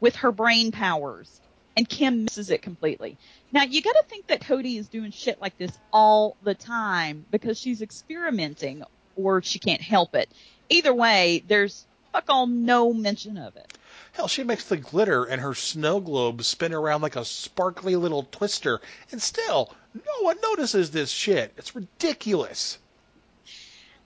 [0.00, 1.40] with her brain powers,
[1.76, 3.16] and Kim misses it completely.
[3.52, 7.24] Now, you got to think that Cody is doing shit like this all the time
[7.30, 8.84] because she's experimenting
[9.16, 10.28] or she can't help it.
[10.68, 13.76] Either way, there's fuck all no mention of it.
[14.12, 18.22] Hell, she makes the glitter in her snow globe spin around like a sparkly little
[18.30, 21.52] twister, and still, no one notices this shit.
[21.56, 22.78] It's ridiculous.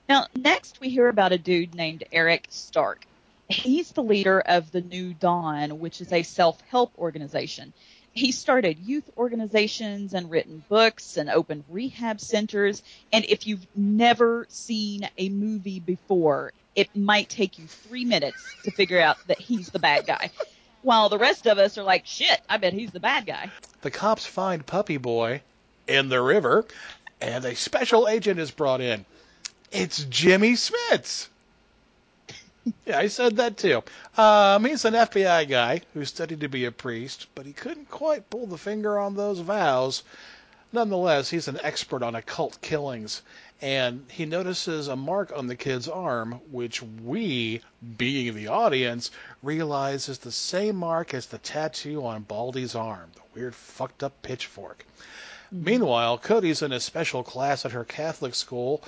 [0.09, 3.05] Now, next we hear about a dude named Eric Stark.
[3.49, 7.73] He's the leader of the New Dawn, which is a self help organization.
[8.13, 12.83] He started youth organizations and written books and opened rehab centers.
[13.13, 18.71] And if you've never seen a movie before, it might take you three minutes to
[18.71, 20.31] figure out that he's the bad guy.
[20.83, 23.51] While the rest of us are like, shit, I bet he's the bad guy.
[23.81, 25.43] The cops find Puppy Boy
[25.87, 26.67] in the river,
[27.21, 29.05] and a special agent is brought in.
[29.73, 31.29] It's Jimmy Smits.
[32.87, 33.83] Yeah, I said that too.
[34.17, 38.31] Um, he's an FBI guy who studied to be a priest, but he couldn't quite
[38.31, 40.03] pull the finger on those vows.
[40.73, 43.23] Nonetheless, he's an expert on occult killings,
[43.63, 47.63] and he notices a mark on the kid's arm, which we,
[47.97, 49.11] being the audience,
[49.43, 54.21] realize is the same mark as the tattoo on Baldy's arm, the weird fucked up
[54.23, 54.85] pitchfork.
[55.51, 58.83] Meanwhile, Cody's in a special class at her Catholic school,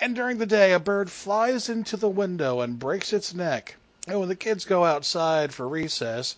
[0.00, 3.76] and during the day a bird flies into the window and breaks its neck.
[4.06, 6.36] And when the kids go outside for recess,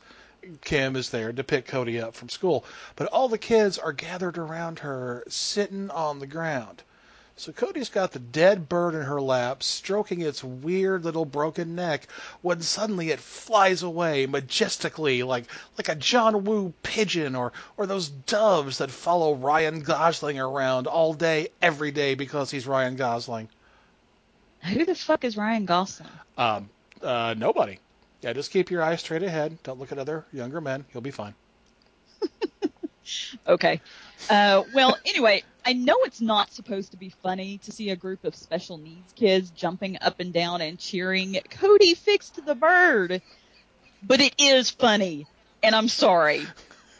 [0.62, 2.64] Kim is there to pick Cody up from school,
[2.94, 6.82] but all the kids are gathered around her, sitting on the ground.
[7.38, 12.08] So Cody's got the dead bird in her lap, stroking its weird little broken neck,
[12.40, 15.44] when suddenly it flies away majestically, like
[15.76, 21.12] like a John Woo pigeon, or or those doves that follow Ryan Gosling around all
[21.12, 23.50] day, every day, because he's Ryan Gosling.
[24.62, 26.08] Who the fuck is Ryan Gosling?
[26.38, 26.70] Um,
[27.02, 27.78] uh, nobody.
[28.22, 29.58] Yeah, just keep your eyes straight ahead.
[29.62, 30.86] Don't look at other younger men.
[30.92, 31.34] You'll be fine.
[33.46, 33.80] Okay.
[34.28, 38.22] Uh, well, anyway, I know it's not supposed to be funny to see a group
[38.22, 43.20] of special needs kids jumping up and down and cheering, Cody fixed the bird.
[44.00, 45.26] But it is funny.
[45.64, 46.46] And I'm sorry.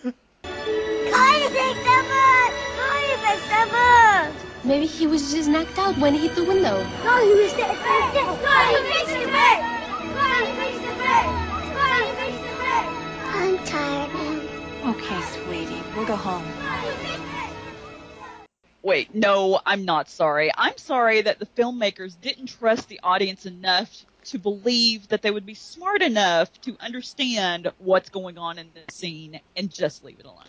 [0.02, 2.52] Cody fixed the bird!
[2.74, 4.32] Cody fixed the bird!
[4.64, 6.82] Maybe he was just knocked out when he hit the window.
[7.04, 7.76] No, he was dead.
[7.78, 9.62] Spotty, fix the bed.
[10.10, 11.26] Spotty, fix the bed.
[11.70, 12.86] Spotty, fix the bed.
[13.30, 14.90] I'm tired now.
[14.90, 16.42] Okay, sweetie, we'll go home.
[18.86, 20.48] Wait, no, I'm not sorry.
[20.56, 23.90] I'm sorry that the filmmakers didn't trust the audience enough
[24.26, 28.94] to believe that they would be smart enough to understand what's going on in this
[28.94, 30.44] scene and just leave it alone.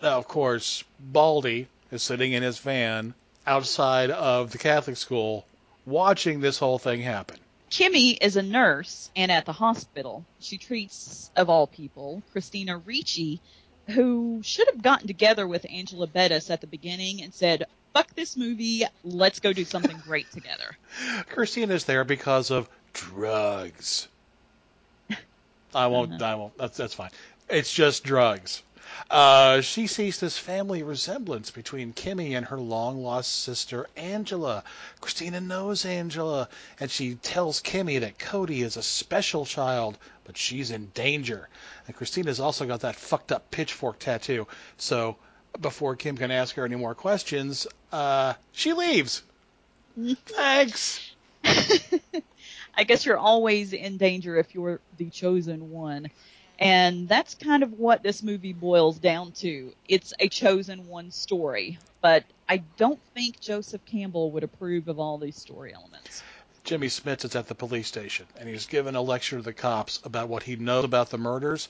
[0.00, 3.14] Now, of course, Baldy is sitting in his van
[3.48, 5.44] outside of the Catholic school
[5.84, 7.38] watching this whole thing happen.
[7.68, 10.24] Kimmy is a nurse and at the hospital.
[10.38, 13.40] She treats, of all people, Christina Ricci,
[13.88, 18.36] who should have gotten together with Angela Bettis at the beginning and said, fuck this
[18.36, 20.76] movie, let's go do something great together.
[21.28, 24.08] Christina's there because of drugs.
[25.74, 26.14] I won't.
[26.14, 26.24] Uh-huh.
[26.24, 26.56] I won't.
[26.58, 27.10] That's that's fine.
[27.48, 28.62] It's just drugs.
[29.10, 34.64] Uh, she sees this family resemblance between Kimmy and her long lost sister Angela.
[35.00, 36.48] Christina knows Angela,
[36.80, 41.48] and she tells Kimmy that Cody is a special child, but she's in danger.
[41.86, 44.46] And Christina's also got that fucked up pitchfork tattoo.
[44.76, 45.16] So
[45.60, 49.22] before Kim can ask her any more questions, uh, she leaves.
[50.26, 51.12] Thanks.
[52.74, 56.10] I guess you're always in danger if you're the chosen one.
[56.62, 59.72] And that's kind of what this movie boils down to.
[59.88, 61.78] It's a chosen one story.
[62.00, 66.22] But I don't think Joseph Campbell would approve of all these story elements.
[66.64, 70.00] Jimmy Smits is at the police station, and he's given a lecture to the cops
[70.04, 71.68] about what he knows about the murders.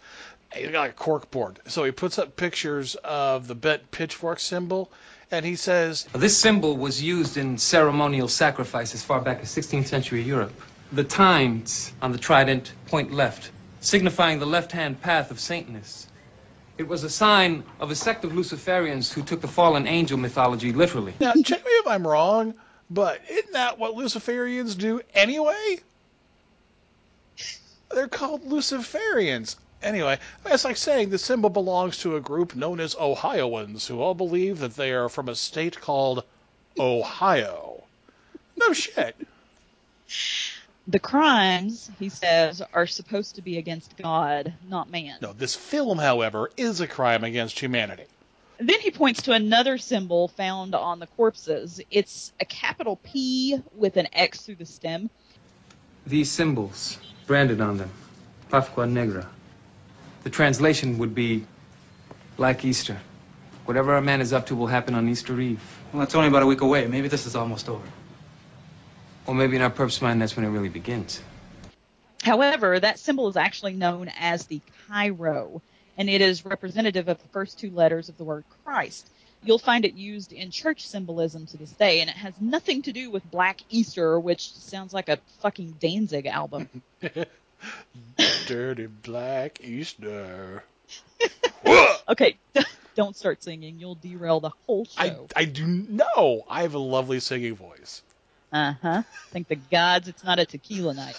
[0.55, 4.93] He's got a cork board, so he puts up pictures of the bent pitchfork symbol,
[5.31, 9.87] and he says, This symbol was used in ceremonial sacrifice as far back as 16th
[9.87, 10.53] century Europe.
[10.93, 13.51] The tines on the trident point left,
[13.83, 16.07] signifying the left-hand path of saintness.
[16.79, 20.73] It was a sign of a sect of Luciferians who took the fallen angel mythology
[20.73, 21.13] literally.
[21.21, 22.55] Now, check me if I'm wrong,
[22.89, 25.81] but isn't that what Luciferians do anyway?
[27.91, 29.57] They're called Luciferians.
[29.83, 34.15] Anyway, it's like saying the symbol belongs to a group known as Ohioans, who all
[34.15, 36.25] believe that they are from a state called
[36.79, 37.83] Ohio.
[38.57, 39.17] No shit.
[40.89, 45.19] The crimes, he says, are supposed to be against God, not man.
[45.21, 48.05] No, this film, however, is a crime against humanity.
[48.59, 51.81] Then he points to another symbol found on the corpses.
[51.91, 55.09] It's a capital P with an X through the stem.
[56.07, 57.91] These symbols, branded on them,
[58.51, 59.29] Pascua Negra.
[60.25, 61.47] The translation would be
[62.37, 62.99] Black Easter.
[63.67, 65.61] Whatever a man is up to will happen on Easter Eve.
[65.93, 66.87] Well, that's only about a week away.
[66.89, 67.85] Maybe this is almost over.
[69.27, 71.21] Or maybe in our perp's mind, that's when it really begins.
[72.23, 75.61] However, that symbol is actually known as the Chi Rho,
[75.99, 79.09] and it is representative of the first two letters of the word Christ.
[79.45, 82.93] You'll find it used in church symbolism to this day, and it has nothing to
[82.93, 86.69] do with Black Easter, which sounds like a fucking Danzig album.
[88.47, 90.63] Dirty Black Easter.
[92.09, 92.37] okay,
[92.95, 93.79] don't start singing.
[93.81, 95.27] You'll derail the whole I, show.
[95.35, 96.45] I do know.
[96.49, 98.03] I have a lovely singing voice.
[98.53, 99.03] Uh huh.
[99.31, 101.19] Thank the gods it's not a tequila night.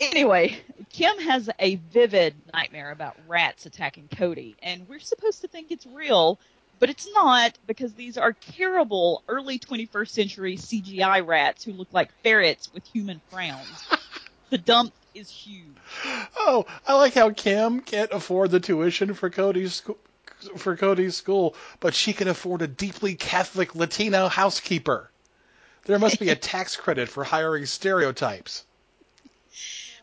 [0.00, 0.56] Anyway,
[0.92, 5.86] Kim has a vivid nightmare about rats attacking Cody, and we're supposed to think it's
[5.86, 6.40] real,
[6.78, 12.10] but it's not because these are terrible early 21st century CGI rats who look like
[12.22, 13.86] ferrets with human frowns.
[14.48, 15.76] the dump is huge.
[16.36, 19.82] Oh, I like how Kim can't afford the tuition for Cody's.
[20.56, 25.09] For Cody's school, but she can afford a deeply Catholic Latino housekeeper.
[25.84, 28.64] There must be a tax credit for hiring stereotypes.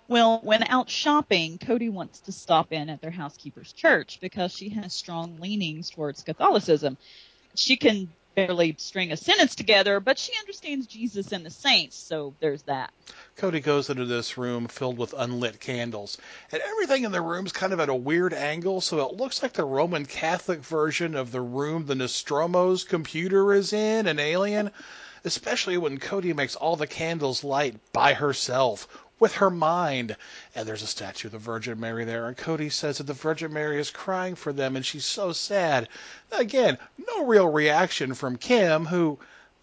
[0.08, 4.70] Well, when out shopping, Cody wants to stop in at their housekeeper's church because she
[4.70, 6.98] has strong leanings towards Catholicism.
[7.56, 12.36] She can barely string a sentence together, but she understands Jesus and the saints, so
[12.40, 12.94] there's that.
[13.36, 16.20] Cody goes into this room filled with unlit candles,
[16.52, 19.54] and everything in the room's kind of at a weird angle, so it looks like
[19.54, 24.70] the Roman Catholic version of the room the Nostromo's computer is in, an alien.
[25.28, 28.88] Especially when Cody makes all the candles light by herself,
[29.20, 30.16] with her mind.
[30.56, 33.54] And there's a statue of the Virgin Mary there, and Cody says that the Virgin
[33.54, 35.90] Mary is crying for them, and she's so sad.
[36.32, 36.78] Again,
[37.08, 39.20] no real reaction from Kim, who,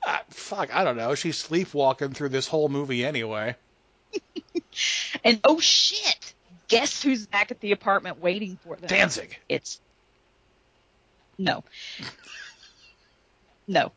[0.07, 3.57] ah, fuck, I don't know, she's sleepwalking through this whole movie anyway.
[5.23, 6.35] And oh shit!
[6.67, 8.89] Guess who's back at the apartment waiting for them?
[8.89, 9.39] Danzig.
[9.49, 9.81] It's
[11.39, 11.63] no,
[13.69, 13.93] no,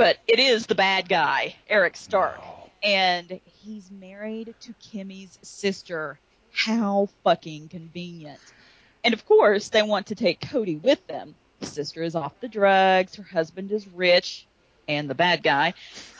[0.00, 2.70] but it is the bad guy, Eric Stark, oh.
[2.82, 6.18] and he's married to Kimmy's sister.
[6.54, 8.40] How fucking convenient!
[9.04, 11.34] And of course, they want to take Cody with them.
[11.58, 13.16] His sister is off the drugs.
[13.16, 14.46] Her husband is rich,
[14.88, 15.74] and the bad guy.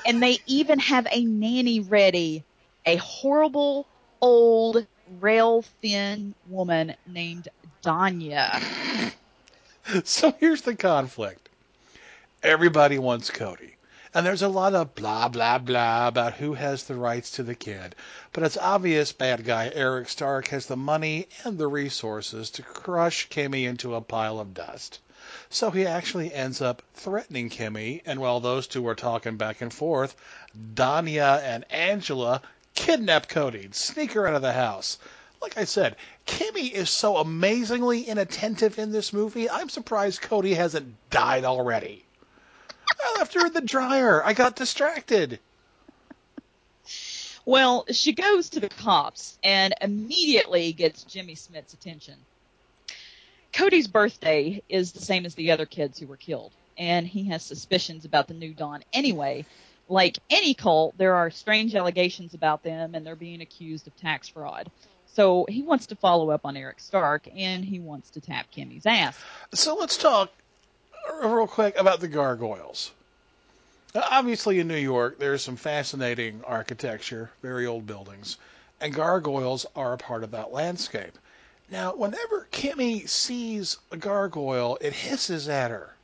[0.05, 2.45] And they even have a nanny ready,
[2.85, 3.87] a horrible
[4.21, 4.87] old
[5.21, 7.49] rail thin woman named
[7.83, 8.63] Danya.
[10.05, 11.50] So here's the conflict.
[12.43, 13.77] Everybody wants Cody.
[14.15, 17.55] And there's a lot of blah, blah, blah about who has the rights to the
[17.55, 17.95] kid.
[18.33, 23.29] But it's obvious bad guy Eric Stark has the money and the resources to crush
[23.29, 25.01] Kimmy into a pile of dust.
[25.51, 29.73] So he actually ends up threatening Kimmy, and while those two are talking back and
[29.73, 30.17] forth,
[30.75, 32.41] Danya and Angela
[32.75, 34.97] kidnap Cody sneak her out of the house.
[35.43, 35.95] Like I said,
[36.27, 42.07] Kimmy is so amazingly inattentive in this movie, I'm surprised Cody hasn't died already.
[43.03, 44.25] I left her in the dryer.
[44.25, 45.39] I got distracted.
[47.45, 52.17] Well, she goes to the cops and immediately gets Jimmy Smits's attention.
[53.53, 57.43] Cody's birthday is the same as the other kids who were killed, and he has
[57.43, 59.45] suspicions about the New Dawn anyway.
[59.89, 64.29] Like any cult, there are strange allegations about them, and they're being accused of tax
[64.29, 64.71] fraud.
[65.15, 68.87] So he wants to follow up on Eric Stark, and he wants to tap Kimmy's
[68.87, 69.19] ass.
[69.53, 70.31] So let's talk
[71.23, 72.91] real quick about the gargoyles.
[73.95, 78.37] Now, Obviously, in New York, there's some fascinating architecture, very old buildings,
[78.81, 81.19] and gargoyles are a part of that landscape.
[81.71, 85.95] Now, whenever Kimmy sees a gargoyle, it hisses at her.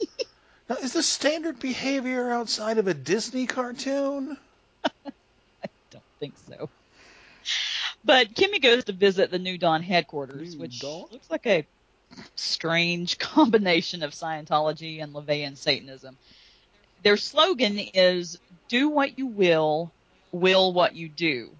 [0.68, 4.36] now, is this standard behavior outside of a Disney cartoon?
[4.84, 6.68] I don't think so.
[8.04, 11.66] But Kimmy goes to visit the New Dawn headquarters, which looks like a
[12.34, 16.16] strange combination of Scientology and LaVeyan Satanism.
[17.02, 18.38] Their slogan is
[18.68, 19.92] "Do what you will,
[20.32, 21.50] will what you do,"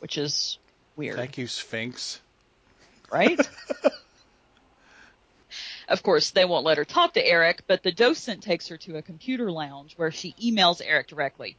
[0.00, 0.58] which is
[0.96, 2.20] weird, Thank you, Sphinx.
[3.10, 3.38] right?
[5.88, 8.96] Of course, they won't let her talk to Eric, but the docent takes her to
[8.96, 11.56] a computer lounge where she emails Eric directly.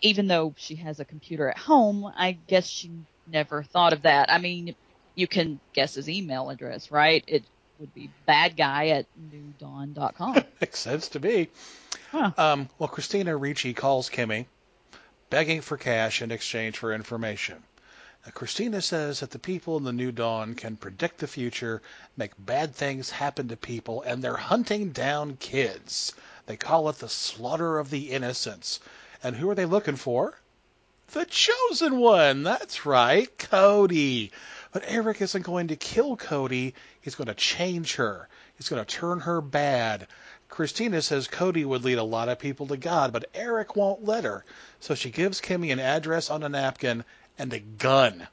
[0.00, 2.90] Even though she has a computer at home, I guess she
[3.28, 4.32] never thought of that.
[4.32, 4.74] I mean,
[5.20, 7.22] you can guess his email address, right?
[7.26, 7.44] It
[7.78, 10.34] would be bad guy at newdawn.com.
[10.60, 11.48] Makes sense to me.
[12.12, 14.46] Um, well, Christina Ricci calls Kimmy,
[15.28, 17.62] begging for cash in exchange for information.
[18.24, 21.80] Now, Christina says that the people in the New Dawn can predict the future,
[22.16, 26.12] make bad things happen to people, and they're hunting down kids.
[26.46, 28.80] They call it the slaughter of the innocents.
[29.22, 30.34] And who are they looking for?
[31.12, 32.42] The chosen one.
[32.42, 34.32] That's right, Cody.
[34.72, 36.74] But Eric isn't going to kill Cody.
[37.00, 38.28] He's going to change her.
[38.56, 40.06] He's going to turn her bad.
[40.48, 44.24] Christina says Cody would lead a lot of people to God, but Eric won't let
[44.24, 44.44] her.
[44.80, 47.04] So she gives Kimmy an address on a napkin
[47.38, 48.26] and a gun.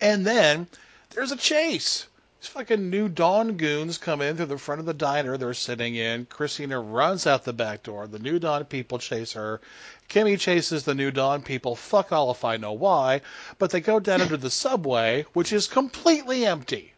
[0.00, 0.66] And then
[1.10, 2.06] there's a chase.
[2.40, 5.94] These fucking new Dawn goons come in through the front of the diner they're sitting
[5.94, 6.24] in.
[6.24, 8.06] Christina runs out the back door.
[8.06, 9.60] The new Dawn people chase her.
[10.08, 11.76] Kimmy chases the new Dawn people.
[11.76, 13.20] Fuck all if I know why.
[13.58, 16.94] But they go down into the subway, which is completely empty.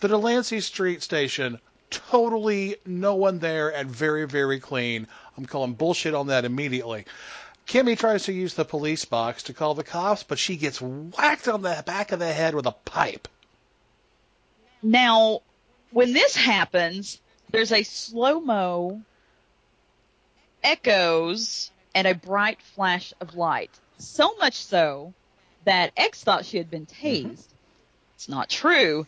[0.00, 1.60] The Delancey Street station,
[1.90, 5.06] totally no one there and very, very clean.
[5.38, 7.04] I'm calling bullshit on that immediately.
[7.68, 11.46] Kimmy tries to use the police box to call the cops, but she gets whacked
[11.46, 13.28] on the back of the head with a pipe.
[14.82, 15.40] Now,
[15.90, 17.20] when this happens,
[17.50, 19.02] there's a slow mo,
[20.62, 23.70] echoes, and a bright flash of light.
[23.98, 25.14] So much so
[25.64, 27.28] that X thought she had been mm-hmm.
[27.30, 27.48] tased.
[28.14, 29.06] It's not true,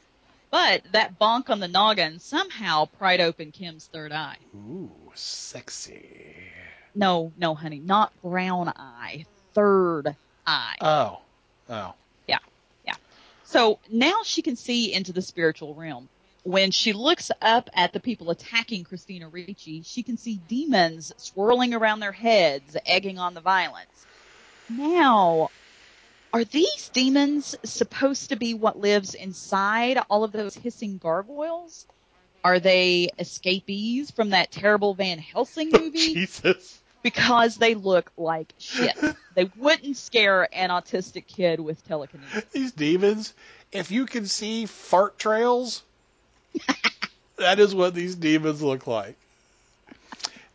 [0.51, 4.39] but that bonk on the noggin somehow pried open Kim's third eye.
[4.55, 6.35] Ooh, sexy.
[6.95, 10.17] No, no, honey, not brown eye, third
[10.47, 10.77] eye.
[10.81, 11.21] Oh,
[11.69, 11.95] oh.
[13.51, 16.11] So now she can see into the spiritual realm.
[16.43, 21.73] When she looks up at the people attacking Christina Ricci, she can see demons swirling
[21.73, 24.05] around their heads, egging on the violence.
[24.69, 25.49] Now,
[26.35, 31.87] are these demons supposed to be what lives inside all of those hissing gargoyles?
[32.45, 36.15] Are they escapees from that terrible Van Helsing movie?
[36.15, 36.79] Jesus.
[37.03, 38.97] Because they look like shit.
[39.35, 42.45] they wouldn't scare an autistic kid with telekinesis.
[42.53, 43.35] These demons,
[43.73, 45.83] if you can see fart trails,
[47.37, 49.17] that is what these demons look like.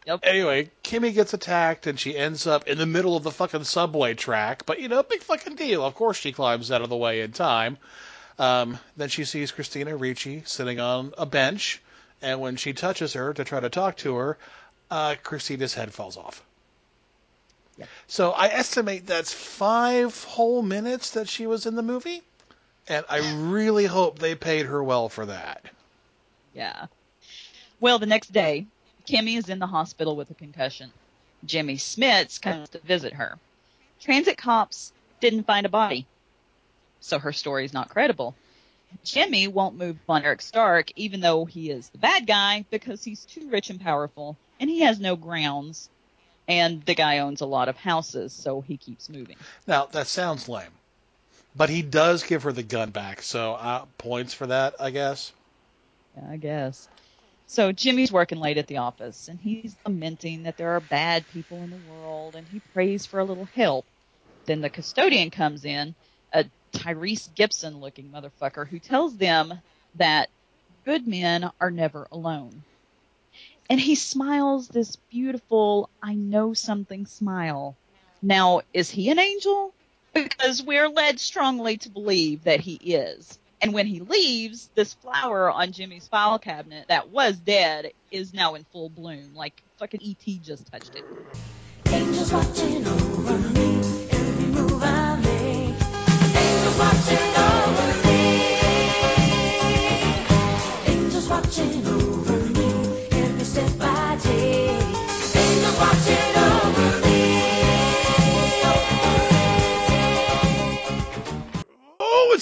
[0.05, 0.19] Yep.
[0.23, 4.13] Anyway, Kimmy gets attacked and she ends up in the middle of the fucking subway
[4.13, 4.65] track.
[4.65, 5.83] But you know, big fucking deal.
[5.83, 7.77] Of course, she climbs out of the way in time.
[8.37, 11.81] Um, then she sees Christina Ricci sitting on a bench,
[12.21, 14.37] and when she touches her to try to talk to her,
[14.93, 16.43] uh, Christina's head falls off.
[18.05, 22.21] So I estimate that's five whole minutes that she was in the movie,
[22.87, 23.17] and I
[23.49, 25.63] really hope they paid her well for that.
[26.53, 26.85] Yeah.
[27.79, 28.67] Well, the next day,
[29.09, 30.91] Kimmy is in the hospital with a concussion.
[31.43, 33.39] Jimmy Smits comes to visit her.
[33.99, 34.91] Transit cops
[35.21, 36.05] didn't find a body,
[36.99, 38.35] so her story is not credible.
[39.03, 43.25] Jimmy won't move on Eric Stark, even though he is the bad guy, because he's
[43.25, 45.89] too rich and powerful, and he has no grounds.
[46.47, 49.37] And the guy owns a lot of houses, so he keeps moving.
[49.65, 50.73] Now that sounds lame,
[51.55, 55.31] but he does give her the gun back, so uh, points for that, I guess.
[56.17, 56.89] Yeah, I guess.
[57.45, 61.63] So Jimmy's working late at the office, and he's lamenting that there are bad people
[61.63, 63.85] in the world, and he prays for a little help.
[64.45, 65.95] Then the custodian comes in,
[66.33, 69.53] a Tyrese Gibson looking motherfucker, who tells them
[69.95, 70.29] that
[70.83, 72.63] good men are never alone.
[73.69, 77.75] And he smiles this beautiful, I know something smile.
[78.21, 79.73] Now, is he an angel?
[80.13, 83.39] Because we're led strongly to believe that he is.
[83.61, 88.55] And when he leaves, this flower on Jimmy's file cabinet that was dead is now
[88.55, 89.33] in full bloom.
[89.33, 90.39] Like fucking E.T.
[90.39, 91.05] just touched it.
[91.87, 95.75] Angels watching over me, every move I make.
[96.35, 97.92] Angels watching over me.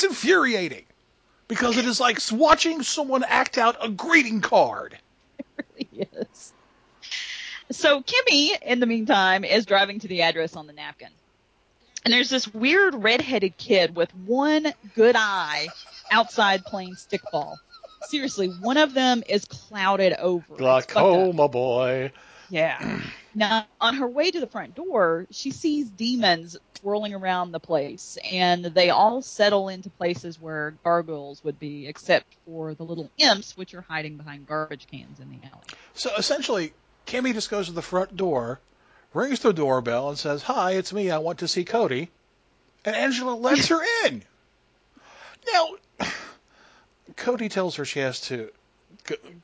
[0.03, 0.83] It's infuriating
[1.47, 4.97] because it is like watching someone act out a greeting card.
[5.91, 6.53] yes.
[7.69, 11.09] So Kimmy, in the meantime, is driving to the address on the napkin.
[12.03, 15.67] And there's this weird redheaded kid with one good eye
[16.09, 17.57] outside playing stickball.
[18.03, 20.43] Seriously, one of them is clouded over.
[20.49, 21.35] It's fucked oh, up.
[21.35, 22.11] Glaucoma boy.
[22.49, 23.01] Yeah.
[23.33, 28.17] Now, on her way to the front door, she sees demons swirling around the place,
[28.29, 33.55] and they all settle into places where gargoyles would be, except for the little imps,
[33.55, 35.63] which are hiding behind garbage cans in the alley.
[35.93, 36.73] So essentially,
[37.05, 38.59] Kimmy just goes to the front door,
[39.13, 41.09] rings the doorbell, and says, "Hi, it's me.
[41.09, 42.11] I want to see Cody."
[42.83, 44.23] And Angela lets her in.
[45.51, 45.75] Now,
[47.15, 48.51] Cody tells her she has to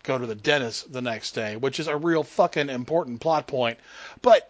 [0.03, 3.79] go, to the dentist the next day, which is a real fucking important plot point.
[4.21, 4.49] But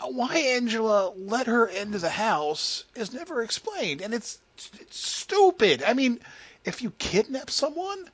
[0.00, 4.38] why Angela let her into the house is never explained, and it's,
[4.80, 5.82] it's stupid.
[5.82, 6.20] I mean,
[6.64, 8.08] if you kidnap someone,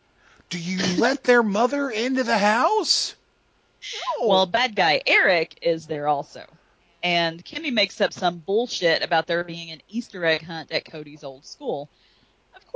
[0.49, 3.15] do you let their mother into the house?
[4.21, 6.45] Well, bad guy Eric is there also.
[7.03, 11.25] And Kimmy makes up some bullshit about there being an Easter egg hunt at Cody's
[11.25, 11.89] old school.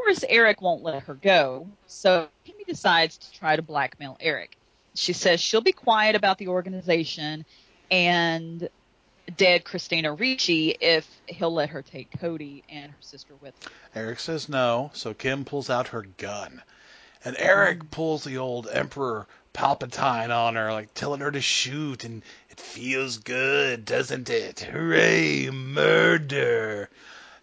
[0.05, 4.59] Course, Eric won't let her go, so Kimmy decides to try to blackmail Eric.
[4.95, 7.47] She says she'll be quiet about the organization
[7.91, 8.69] and
[9.35, 13.71] dead Christina Ricci if he'll let her take Cody and her sister with her.
[13.95, 16.63] Eric says no, so Kim pulls out her gun.
[17.25, 17.47] And uh-huh.
[17.47, 22.61] Eric pulls the old Emperor Palpatine on her, like telling her to shoot, and it
[22.61, 24.61] feels good, doesn't it?
[24.61, 26.91] Hooray, murder!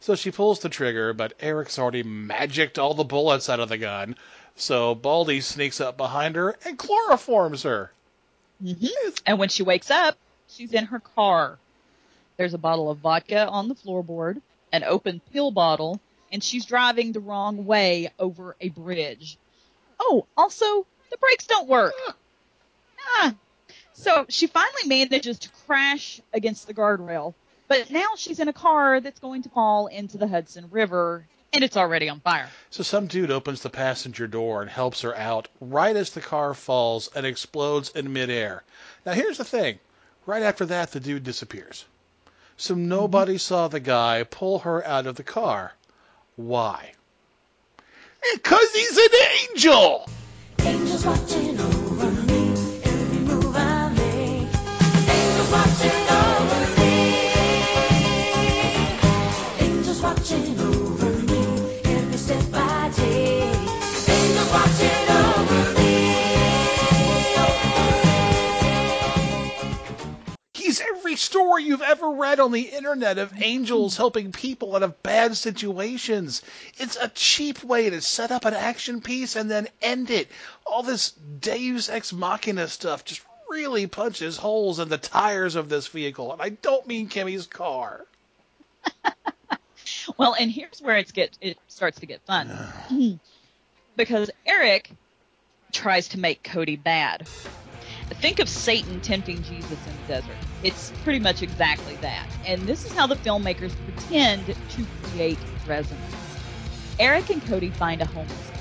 [0.02, 3.78] So she pulls the trigger, but Eric's already magicked all the bullets out of the
[3.78, 4.16] gun.
[4.56, 7.92] So Baldy sneaks up behind her and chloroforms her.
[8.62, 8.88] hmm
[9.26, 10.18] And when she wakes up,
[10.50, 11.60] she's in her car.
[12.38, 14.42] There's a bottle of vodka on the floorboard,
[14.72, 16.00] an open pill bottle,
[16.32, 19.38] and she's driving the wrong way over a bridge.
[20.00, 21.94] Oh, also, the brakes don't work.
[23.20, 23.36] Ah.
[23.94, 27.36] So she finally manages to crash against the guardrail,
[27.72, 31.64] but now she's in a car that's going to fall into the Hudson River, and
[31.64, 32.50] it's already on fire.
[32.70, 36.54] So some dude opens the passenger door and helps her out right as the car
[36.54, 38.64] falls and explodes in midair.
[39.06, 39.80] Now here's the thing.
[40.26, 41.86] Right after that, the dude disappears.
[42.58, 42.90] So mm-hmm.
[42.90, 45.72] nobody saw the guy pull her out of the car.
[46.36, 46.92] Why?
[48.34, 50.10] Because he's an angel!
[50.60, 52.50] Angels watching over me,
[52.84, 54.50] every move I make.
[55.08, 56.21] Angels watching over
[71.22, 76.42] story you've ever read on the internet of angels helping people out of bad situations.
[76.78, 80.30] It's a cheap way to set up an action piece and then end it.
[80.66, 85.88] All this Deus Ex Machina stuff just really punches holes in the tires of this
[85.88, 88.06] vehicle, and I don't mean Kimmy's car.
[90.18, 92.50] Well, and here's where it's get it starts to get fun.
[93.96, 94.92] because Eric
[95.72, 97.28] tries to make Cody bad.
[98.16, 100.38] Think of Satan tempting Jesus in the desert.
[100.64, 102.28] It's pretty much exactly that.
[102.46, 106.16] And this is how the filmmakers pretend to create resonance.
[107.00, 108.52] Eric and Cody find a homeless.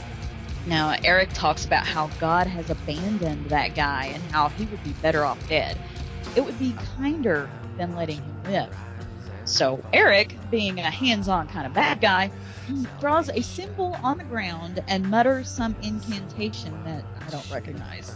[0.64, 4.92] Now, Eric talks about how God has abandoned that guy and how he would be
[4.92, 5.78] better off dead.
[6.36, 8.70] It would be kinder than letting him live.
[9.44, 12.30] So, Eric, being a hands on kind of bad guy,
[13.01, 18.14] draws a symbol on the ground and mutters some incantation that I don't recognize.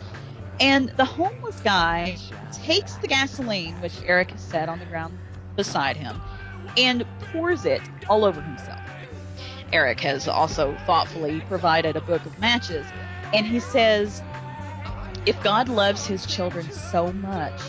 [0.60, 2.16] And the homeless guy
[2.52, 5.18] takes the gasoline, which Eric has set on the ground
[5.56, 6.20] beside him,
[6.76, 8.80] and pours it all over himself.
[9.72, 12.86] Eric has also thoughtfully provided a book of matches,
[13.32, 14.22] and he says,
[15.26, 17.60] If God loves his children so much,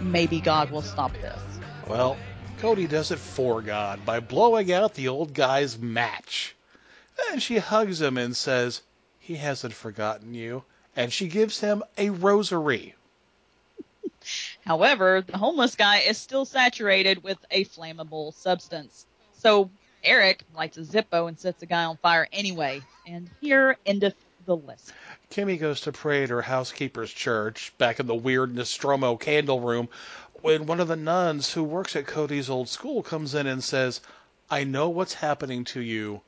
[0.00, 1.40] maybe God will stop this.
[1.88, 2.18] Well,
[2.58, 6.54] Cody does it for God by blowing out the old guy's match.
[7.30, 8.82] And she hugs him and says,
[9.18, 10.62] He hasn't forgotten you.
[10.98, 12.96] And she gives him a rosary.
[14.66, 19.06] However, the homeless guy is still saturated with a flammable substance.
[19.34, 19.70] So
[20.02, 22.82] Eric lights a Zippo and sets the guy on fire anyway.
[23.06, 24.92] And here endeth the list.
[25.30, 29.88] Kimmy goes to pray at her housekeeper's church back in the weird Nostromo candle room
[30.42, 34.00] when one of the nuns who works at Cody's old school comes in and says,
[34.50, 36.22] I know what's happening to you.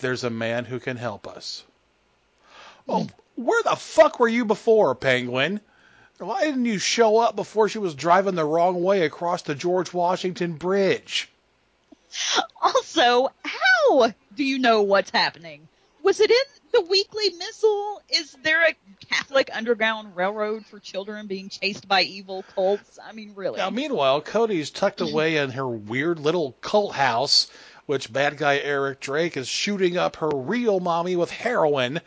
[0.00, 1.62] There's a man who can help us.
[2.86, 2.92] Hmm.
[2.92, 3.06] Oh,
[3.36, 5.60] where the fuck were you before, Penguin?
[6.18, 9.92] Why didn't you show up before she was driving the wrong way across the George
[9.92, 11.28] Washington Bridge?
[12.62, 15.68] Also, how do you know what's happening?
[16.02, 16.36] Was it in
[16.72, 18.00] the weekly missal?
[18.08, 18.74] Is there a
[19.10, 22.98] Catholic underground railroad for children being chased by evil cults?
[23.04, 23.58] I mean, really.
[23.58, 27.48] Now, meanwhile, Cody's tucked away in her weird little cult house,
[27.86, 32.00] which bad guy Eric Drake is shooting up her real mommy with heroin.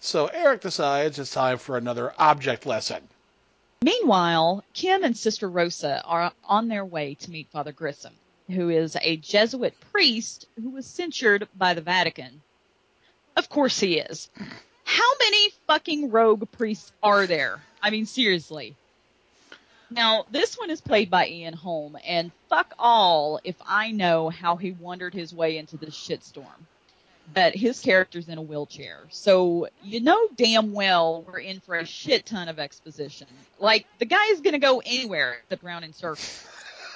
[0.00, 3.08] So Eric decides it's time for another object lesson.
[3.82, 8.14] Meanwhile, Kim and Sister Rosa are on their way to meet Father Grissom,
[8.48, 12.42] who is a Jesuit priest who was censured by the Vatican.
[13.36, 14.30] Of course he is.
[14.84, 17.60] How many fucking rogue priests are there?
[17.82, 18.76] I mean, seriously.
[19.90, 24.56] Now, this one is played by Ian Holm, and fuck all if I know how
[24.56, 26.66] he wandered his way into this shitstorm.
[27.32, 31.84] But his character's in a wheelchair, so you know damn well we're in for a
[31.84, 33.26] shit ton of exposition.
[33.58, 36.46] Like, the guy is gonna go anywhere except round in circles.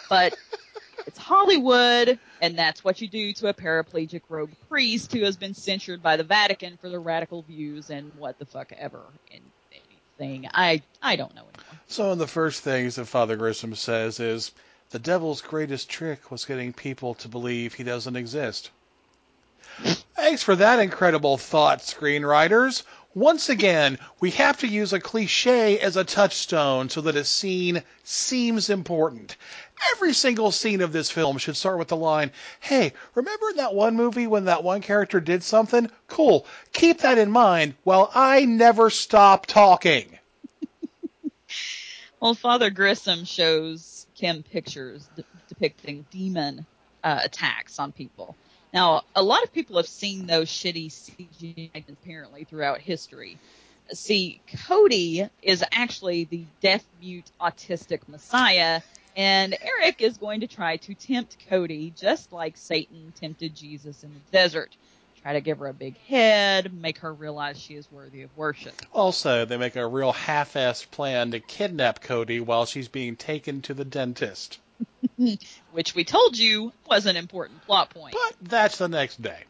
[0.08, 0.36] But
[1.06, 5.54] it's Hollywood, and that's what you do to a paraplegic rogue priest who has been
[5.54, 9.02] censured by the Vatican for their radical views and what the fuck ever
[9.32, 10.48] and anything.
[10.52, 11.80] I I don't know anymore.
[11.88, 14.52] So, one of the first things that Father Grissom says is
[14.90, 18.70] the devil's greatest trick was getting people to believe he doesn't exist.
[20.14, 22.82] Thanks for that incredible thought, screenwriters.
[23.14, 27.82] Once again, we have to use a cliche as a touchstone so that a scene
[28.04, 29.36] seems important.
[29.92, 32.30] Every single scene of this film should start with the line,
[32.60, 35.90] Hey, remember in that one movie when that one character did something?
[36.06, 36.46] Cool.
[36.72, 40.18] Keep that in mind while I never stop talking.
[42.20, 46.66] Well, Father Grissom shows Kim pictures de- depicting demon
[47.02, 48.36] uh, attacks on people.
[48.72, 53.38] Now, a lot of people have seen those shitty CGI apparently throughout history.
[53.92, 58.82] See, Cody is actually the deaf mute autistic messiah,
[59.16, 64.10] and Eric is going to try to tempt Cody just like Satan tempted Jesus in
[64.14, 64.76] the desert.
[65.22, 68.74] Try to give her a big head, make her realize she is worthy of worship.
[68.92, 73.74] Also, they make a real half-assed plan to kidnap Cody while she's being taken to
[73.74, 74.60] the dentist.
[75.72, 78.14] Which we told you was an important plot point.
[78.14, 79.44] But that's the next day.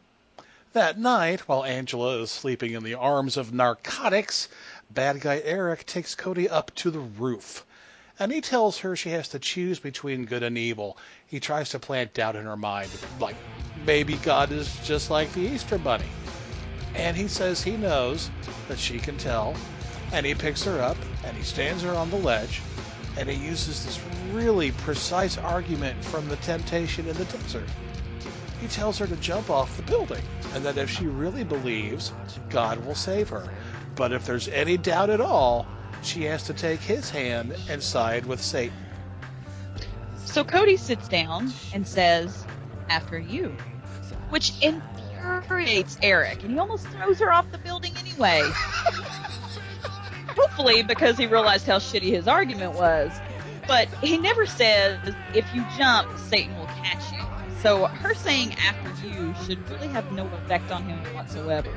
[0.73, 4.47] That night, while Angela is sleeping in the arms of narcotics,
[4.89, 7.65] bad guy Eric takes Cody up to the roof.
[8.17, 10.97] And he tells her she has to choose between good and evil.
[11.27, 12.89] He tries to plant doubt in her mind,
[13.19, 13.35] like
[13.85, 16.05] maybe God is just like the Easter Bunny.
[16.95, 18.29] And he says he knows
[18.67, 19.55] that she can tell.
[20.13, 22.61] And he picks her up and he stands her on the ledge
[23.17, 23.99] and he uses this
[24.31, 27.67] really precise argument from the temptation in the desert.
[28.59, 32.13] He tells her to jump off the building, and that if she really believes,
[32.49, 33.43] God will save her.
[33.95, 35.65] But if there's any doubt at all,
[36.03, 38.77] she has to take his hand and side with Satan.
[40.25, 42.45] So Cody sits down and says,
[42.89, 43.55] After you,
[44.29, 48.49] which infuriates Eric, and he almost throws her off the building anyway.
[50.35, 53.11] Hopefully, because he realized how shitty his argument was.
[53.67, 54.99] But he never says,
[55.33, 57.19] if you jump, Satan will catch you.
[57.61, 61.71] So her saying after you should really have no effect on him whatsoever.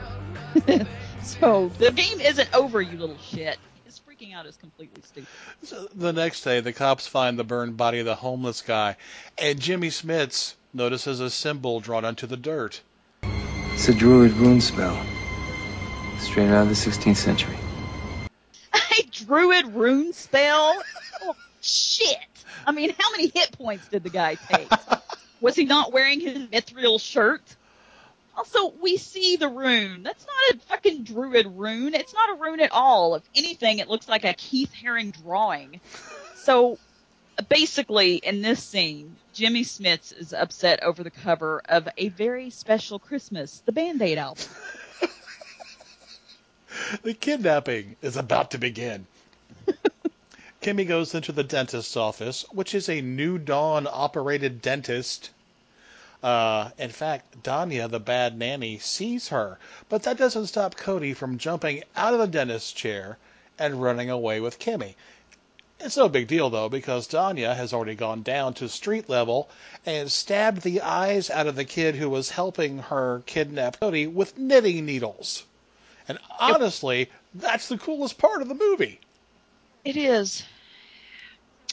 [1.23, 3.59] so the game isn't over, you little shit.
[3.85, 5.29] His freaking out is completely stupid.
[5.63, 8.97] So the next day, the cops find the burned body of the homeless guy,
[9.37, 12.81] and Jimmy Smits notices a symbol drawn onto the dirt.
[13.75, 14.99] It's a druid rune spell.
[16.19, 17.57] Straight out of the 16th century.
[19.35, 20.81] Druid rune spell?
[21.23, 22.19] Oh, shit.
[22.65, 24.71] I mean, how many hit points did the guy take?
[25.41, 27.43] Was he not wearing his mithril shirt?
[28.37, 30.05] Also, we see the rune.
[30.05, 31.95] That's not a fucking druid rune.
[31.95, 33.17] It's not a rune at all.
[33.17, 35.81] If anything, it looks like a Keith Haring drawing.
[36.37, 36.79] So,
[37.49, 43.01] basically, in this scene, Jimmy Smits is upset over the cover of A Very Special
[43.01, 44.45] Christmas, the Band Aid album.
[47.03, 49.07] The kidnapping is about to begin.
[50.61, 55.31] Kimmy goes into the dentist's office, which is a New Dawn operated dentist.
[56.23, 59.59] Uh, in fact, Danya, the bad nanny, sees her,
[59.91, 63.19] but that doesn't stop Cody from jumping out of the dentist's chair
[63.59, 64.95] and running away with Kimmy.
[65.81, 69.51] It's no big deal though, because Danya has already gone down to street level
[69.85, 74.39] and stabbed the eyes out of the kid who was helping her kidnap Cody with
[74.39, 75.45] knitting needles.
[76.09, 79.01] And honestly, that's the coolest part of the movie.
[79.85, 80.45] It is.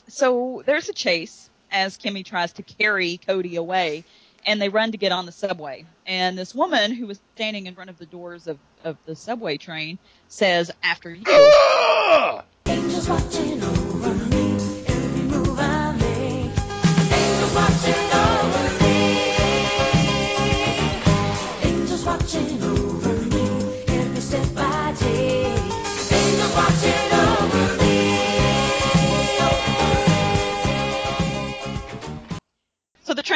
[0.08, 4.04] So there's a chase as Kimmy tries to carry Cody away,
[4.46, 5.86] and they run to get on the subway.
[6.06, 9.58] And this woman who was standing in front of the doors of, of the subway
[9.58, 11.24] train says, After you.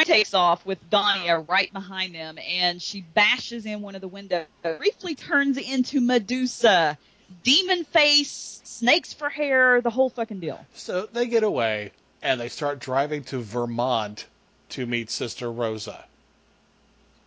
[0.04, 4.08] train takes off with Donia right behind them, and she bashes in one of the
[4.08, 4.46] windows.
[4.62, 6.98] Briefly turns into Medusa,
[7.42, 10.64] demon face, snakes for hair, the whole fucking deal.
[10.74, 11.92] So they get away
[12.22, 14.26] and they start driving to Vermont
[14.70, 16.04] to meet Sister Rosa.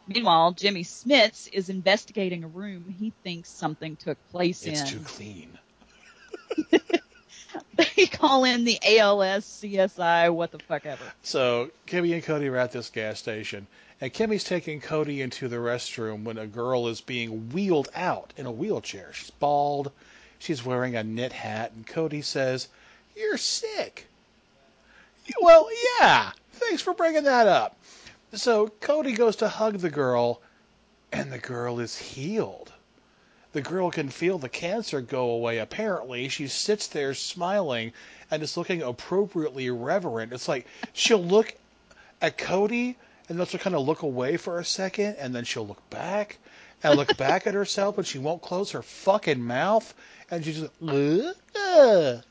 [0.08, 4.88] Meanwhile, Jimmy Smits is investigating a room he thinks something took place It's in.
[4.88, 5.60] It's too clean.
[7.96, 11.04] they call in the ALS, CSI, what the fuck ever.
[11.24, 13.68] So Kimmy and Cody are at this gas station,
[14.02, 18.46] and Kimmy's taking Cody into the restroom when a girl is being wheeled out in
[18.46, 19.12] a wheelchair.
[19.14, 19.92] She's bald,
[20.40, 22.68] she's wearing a knit hat, and Cody says,
[23.16, 24.08] "You're sick."
[25.42, 26.32] Well, yeah.
[26.54, 27.78] Thanks for bringing that up.
[28.34, 30.42] So Cody goes to hug the girl,
[31.12, 32.72] and the girl is healed.
[33.52, 36.30] The girl can feel the cancer go away, apparently.
[36.30, 37.94] She sits there smiling
[38.30, 40.34] and is looking appropriately reverent.
[40.34, 41.56] It's like she'll look
[42.22, 42.96] at Cody
[43.28, 46.38] and then she'll kind of look away for a second and then she'll look back
[46.84, 49.94] and look back at herself but she won't close her fucking mouth
[50.30, 51.34] and she's just uh,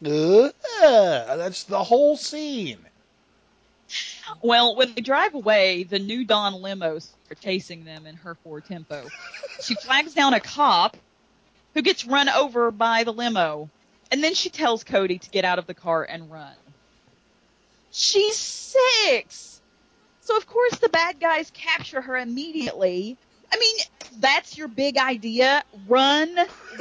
[0.04, 0.50] uh,
[0.82, 1.26] uh.
[1.30, 2.78] And that's the whole scene.
[4.42, 8.64] Well, when they drive away, the new Dawn limos are chasing them in her Ford
[8.66, 9.08] Tempo.
[9.62, 10.96] She flags down a cop
[11.74, 13.70] who gets run over by the limo,
[14.10, 16.54] and then she tells Cody to get out of the car and run.
[17.90, 19.60] She's six!
[20.20, 23.16] So of course the bad guys capture her immediately.
[23.50, 23.76] I mean,
[24.20, 25.64] that's your big idea.
[25.86, 26.36] Run,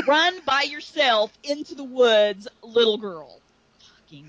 [0.05, 3.39] run by yourself into the woods, little girl.
[3.79, 4.27] Fucking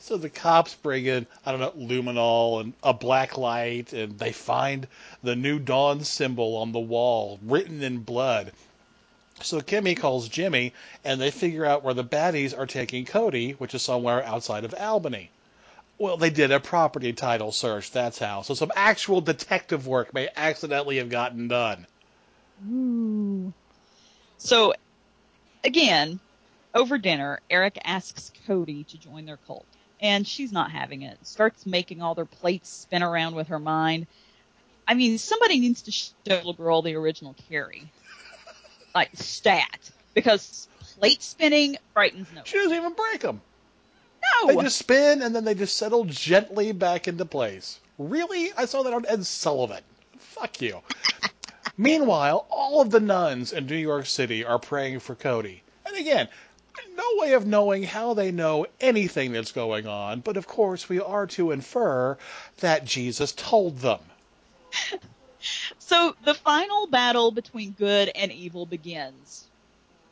[0.00, 4.32] So the cops bring in, I don't know, luminol and a black light, and they
[4.32, 4.88] find
[5.22, 8.52] the new dawn symbol on the wall, written in blood.
[9.42, 10.72] So Kimmy calls Jimmy,
[11.04, 14.74] and they figure out where the baddies are taking Cody, which is somewhere outside of
[14.74, 15.30] Albany.
[15.98, 18.42] Well, they did a property title search, that's how.
[18.42, 21.86] So some actual detective work may accidentally have gotten done.
[22.70, 23.52] Ooh.
[24.38, 24.72] So,
[25.62, 26.20] again,
[26.74, 29.66] over dinner, Eric asks Cody to join their cult,
[30.00, 31.18] and she's not having it.
[31.26, 34.06] Starts making all their plates spin around with her mind.
[34.88, 37.90] I mean, somebody needs to show little girl the original Carrie,
[38.94, 40.68] like stat, because
[40.98, 42.42] plate spinning frightens no.
[42.44, 43.40] She doesn't even break them.
[44.42, 44.48] No.
[44.48, 47.78] They just spin and then they just settle gently back into place.
[47.98, 48.52] Really?
[48.56, 49.82] I saw that on Ed Sullivan.
[50.18, 50.80] Fuck you.
[51.76, 55.62] Meanwhile, all of the nuns in New York City are praying for Cody.
[55.86, 56.28] And again,
[56.94, 61.00] no way of knowing how they know anything that's going on, but of course we
[61.00, 62.18] are to infer
[62.58, 64.00] that Jesus told them.
[65.90, 69.48] So the final battle between good and evil begins.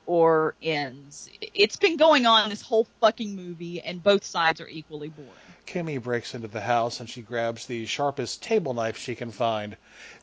[0.06, 1.30] Or ends.
[1.54, 5.30] It's been going on this whole fucking movie, and both sides are equally boring.
[5.68, 9.76] Kimmy breaks into the house and she grabs the sharpest table knife she can find.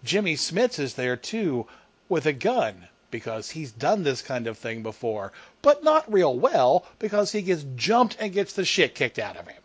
[0.04, 1.68] Jimmy Smits is there too,
[2.10, 5.32] with a gun, because he's done this kind of thing before,
[5.62, 9.48] but not real well, because he gets jumped and gets the shit kicked out of
[9.48, 9.64] him.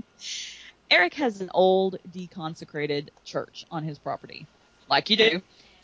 [0.90, 4.46] Eric has an old deconsecrated church on his property,
[4.88, 5.42] like you do,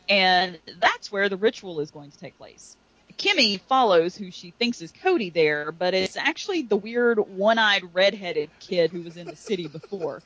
[0.09, 2.77] and that's where the ritual is going to take place.
[3.17, 8.51] Kimmy follows who she thinks is Cody there, but it's actually the weird one-eyed redheaded
[8.61, 10.23] kid who was in the city before.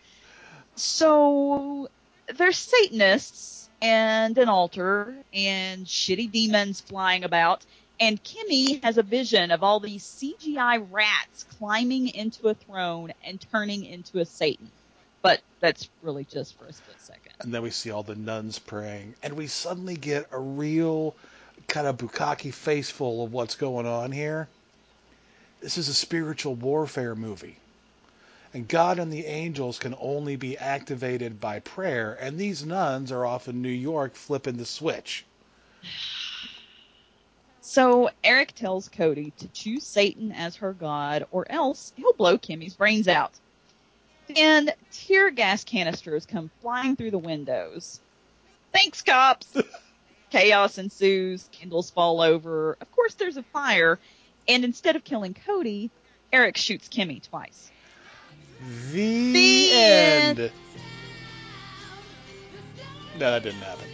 [0.74, 1.88] So
[2.34, 7.64] there's Satanists and an altar and shitty demons flying about,
[8.00, 13.44] and Kimmy has a vision of all these CGI rats climbing into a throne and
[13.52, 14.70] turning into a Satan.
[15.20, 17.27] But that's really just for a split second.
[17.40, 21.14] And then we see all the nuns praying, and we suddenly get a real
[21.68, 24.48] kind of bukkake face full of what's going on here.
[25.60, 27.56] This is a spiritual warfare movie.
[28.54, 33.26] And God and the angels can only be activated by prayer, and these nuns are
[33.26, 35.24] off in New York flipping the switch.
[37.60, 42.74] So Eric tells Cody to choose Satan as her god, or else he'll blow Kimmy's
[42.74, 43.32] brains out.
[44.34, 48.00] Then tear gas canisters come flying through the windows.
[48.72, 49.56] Thanks, cops!
[50.30, 52.76] Chaos ensues, candles fall over.
[52.80, 53.98] Of course, there's a fire,
[54.46, 55.90] and instead of killing Cody,
[56.32, 57.70] Eric shoots Kimmy twice.
[58.92, 60.38] The, The end.
[60.40, 60.52] end.
[63.18, 63.88] No, that didn't happen.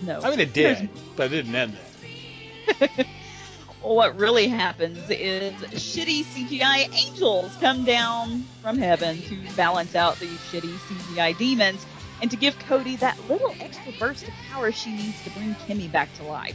[0.06, 0.20] no.
[0.20, 2.88] I mean, it did, but it didn't end there.
[3.88, 10.38] What really happens is shitty CGI angels come down from heaven to balance out these
[10.52, 11.86] shitty CGI demons
[12.20, 15.90] and to give Cody that little extra burst of power she needs to bring Kimmy
[15.90, 16.54] back to life.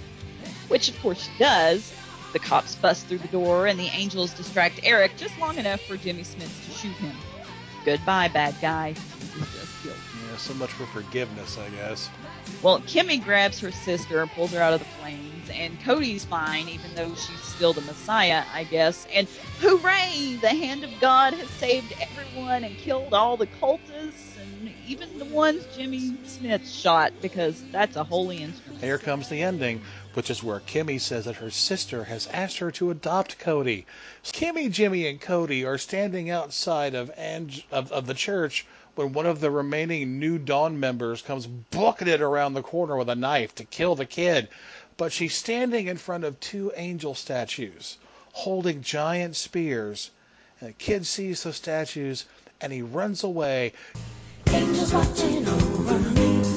[0.67, 1.91] Which, of course, she does.
[2.33, 5.97] The cops bust through the door and the angels distract Eric just long enough for
[5.97, 7.15] Jimmy Smits to shoot him.
[7.83, 8.93] Goodbye, bad guy.
[9.83, 12.11] Yeah, so much for forgiveness, I guess.
[12.63, 16.69] Well, Kimmy grabs her sister and pulls her out of the flames, and Cody's fine,
[16.69, 19.05] even though she's still the Messiah, I guess.
[19.13, 19.27] And
[19.59, 20.37] hooray!
[20.41, 25.25] The hand of God has saved everyone and killed all the cultists, and even the
[25.25, 28.81] ones Jimmy Smits shot, because that's a holy instrument.
[28.81, 29.81] Here comes the ending,
[30.13, 33.85] which is where Kimmy says that her sister has asked her to adopt Cody.
[34.23, 38.65] Kimmy, Jimmy, and Cody are standing outside of, Ang- of, of the church
[38.95, 41.47] when one of the remaining New Dawn members comes
[42.07, 44.47] it around the corner with a knife to kill the kid.
[44.97, 47.97] But she's standing in front of two angel statues
[48.33, 50.11] holding giant spears.
[50.59, 52.25] And the kid sees the statues
[52.61, 53.73] and he runs away.
[54.47, 56.52] Angels watching over me,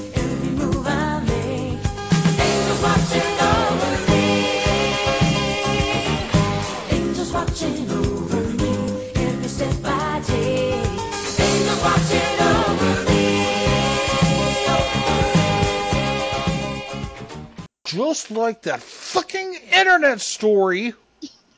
[18.07, 20.95] Just like that fucking internet story.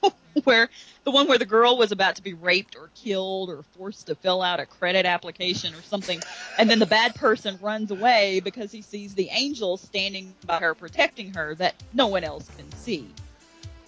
[0.45, 0.71] where
[1.05, 4.15] the one where the girl was about to be raped or killed or forced to
[4.15, 6.19] fill out a credit application or something,
[6.57, 10.75] and then the bad person runs away because he sees the angel standing by her
[10.75, 13.13] protecting her that no one else can see.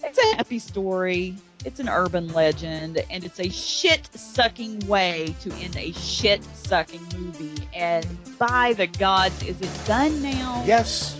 [0.03, 1.37] It's a happy story.
[1.65, 7.01] It's an urban legend, and it's a shit sucking way to end a shit sucking
[7.17, 7.67] movie.
[7.73, 8.05] And
[8.37, 10.63] by the gods, is it done now?
[10.63, 11.19] Yes,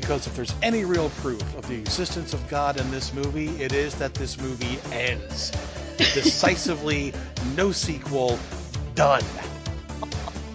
[0.00, 3.72] because if there's any real proof of the existence of God in this movie, it
[3.72, 5.50] is that this movie ends
[5.96, 7.12] decisively,
[7.56, 8.38] no sequel,
[8.94, 9.24] done.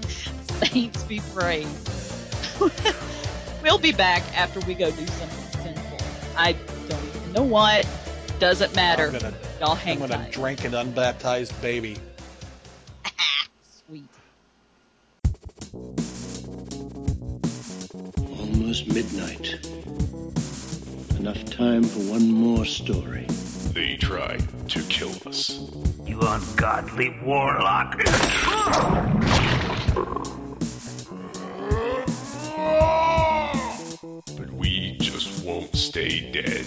[0.08, 1.90] Saints be praised.
[3.62, 5.98] we'll be back after we go do something sinful.
[6.38, 6.54] I
[6.88, 7.86] don't even know what.
[8.40, 9.08] Doesn't matter.
[9.08, 10.32] I'm gonna, Y'all hang I'm gonna tight.
[10.32, 11.98] drink an unbaptized baby.
[18.54, 19.58] Almost midnight.
[21.18, 23.26] Enough time for one more story.
[23.74, 25.60] They tried to kill us.
[26.06, 27.98] You ungodly warlock.
[34.38, 36.66] But we just won't stay dead.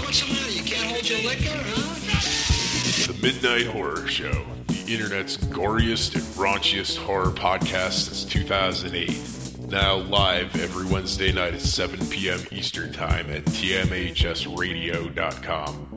[0.00, 0.52] What's the matter?
[0.52, 3.12] You can't hold your liquor, huh?
[3.12, 4.46] The Midnight Horror Show,
[4.88, 9.68] internet's goriest and raunchiest horror podcast since 2008.
[9.70, 12.40] Now live every Wednesday night at 7 p.m.
[12.50, 15.90] Eastern Time at tmhsradio.com.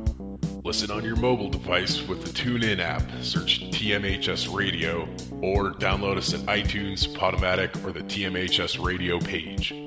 [0.64, 3.02] Listen on your mobile device with the TuneIn app.
[3.22, 5.08] Search TMHS Radio
[5.42, 9.87] or download us at iTunes, Podomatic, or the TMHS Radio page.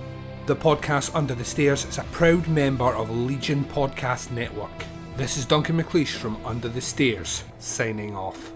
[0.46, 4.84] The podcast Under the Stairs is a proud member of Legion Podcast Network.
[5.16, 8.52] This is Duncan McLeish from Under the Stairs, signing off.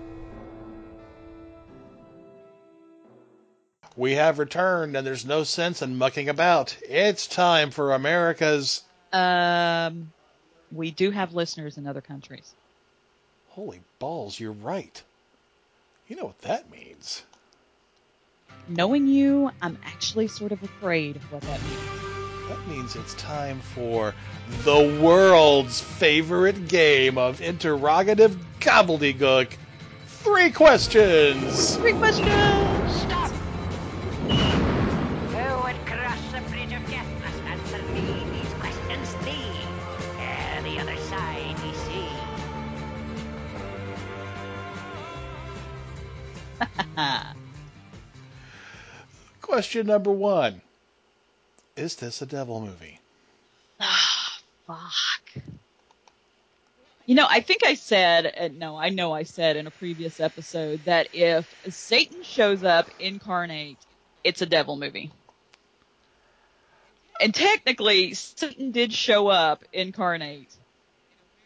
[3.97, 6.77] We have returned, and there's no sense in mucking about.
[6.83, 8.83] It's time for America's.
[9.13, 10.13] Um,
[10.73, 12.55] we do have listeners in other countries.
[13.49, 15.03] Holy balls, you're right.
[16.07, 17.25] You know what that means.
[18.69, 22.01] Knowing you, I'm actually sort of afraid of what that means.
[22.49, 24.15] That means it's time for
[24.65, 29.49] the world's favorite game of interrogative gobbledygook.
[30.07, 31.77] Three questions.
[31.77, 32.29] Three questions.
[33.03, 33.30] Stop!
[49.41, 50.61] Question number one
[51.77, 53.01] Is this a devil movie?
[54.67, 55.45] Fuck.
[57.07, 60.21] You know, I think I said, uh, no, I know I said in a previous
[60.21, 63.79] episode that if Satan shows up incarnate,
[64.23, 65.11] it's a devil movie.
[67.21, 70.55] And technically, Satan did show up incarnate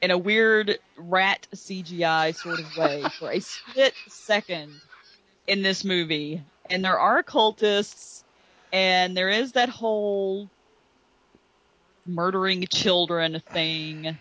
[0.02, 4.80] in a weird rat CGI sort of way for a split second
[5.46, 6.42] in this movie.
[6.70, 8.22] And there are cultists,
[8.72, 10.48] and there is that whole
[12.06, 14.16] murdering children thing.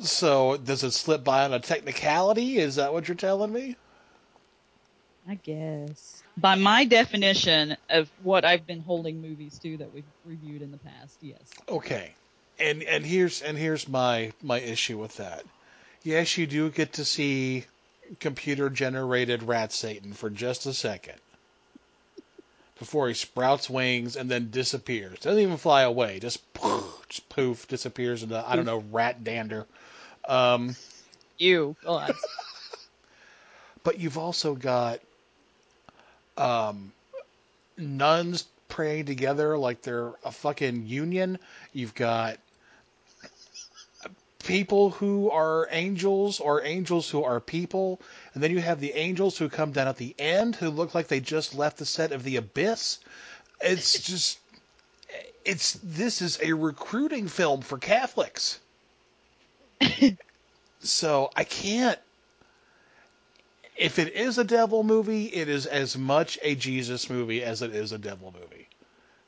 [0.00, 2.58] So, does it slip by on a technicality?
[2.58, 3.76] Is that what you're telling me?
[5.26, 6.22] I guess.
[6.36, 10.78] By my definition of what I've been holding movies to that we've reviewed in the
[10.78, 11.40] past, yes.
[11.68, 12.12] Okay.
[12.58, 15.44] And and here's and here's my my issue with that.
[16.04, 17.64] Yes, you do get to see
[18.20, 21.18] computer generated rat Satan for just a second.
[22.78, 25.18] Before he sprouts wings and then disappears.
[25.20, 26.20] Doesn't even fly away.
[26.20, 29.66] Just poof, just poof disappears into I don't know rat dander.
[30.28, 30.76] Um,
[31.38, 31.74] Ew.
[31.82, 32.12] God.
[33.82, 35.00] but you've also got
[36.36, 36.92] um,
[37.78, 41.38] nuns praying together like they're a fucking union.
[41.72, 42.38] You've got
[44.44, 48.00] people who are angels or angels who are people.
[48.34, 51.08] And then you have the angels who come down at the end who look like
[51.08, 52.98] they just left the set of The Abyss.
[53.60, 54.38] It's just
[55.44, 58.60] it's this is a recruiting film for Catholics.
[60.80, 61.98] so I can't
[63.76, 67.74] if it is a devil movie, it is as much a Jesus movie as it
[67.74, 68.68] is a devil movie.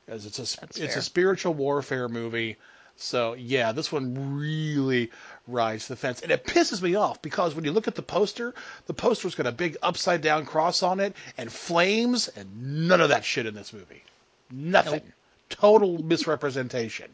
[0.07, 0.99] As it's a That's it's fair.
[0.99, 2.57] a spiritual warfare movie.
[2.97, 5.11] So yeah, this one really
[5.47, 8.55] rides the fence, and it pisses me off because when you look at the poster,
[8.87, 13.09] the poster's got a big upside down cross on it and flames, and none of
[13.09, 14.03] that shit in this movie.
[14.51, 15.01] Nothing.
[15.49, 17.09] Total misrepresentation.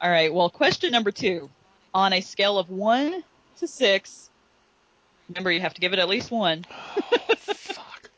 [0.00, 0.32] All right.
[0.32, 1.50] Well, question number two.
[1.92, 3.22] On a scale of one
[3.58, 4.30] to six,
[5.28, 6.64] remember you have to give it at least one.
[7.38, 8.10] Fuck.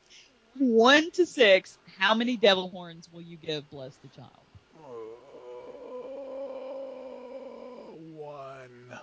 [0.59, 4.46] One to six, how many devil horns will you give Bless the Child?
[8.15, 8.99] One.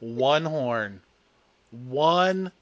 [0.00, 1.00] One horn.
[1.70, 2.52] One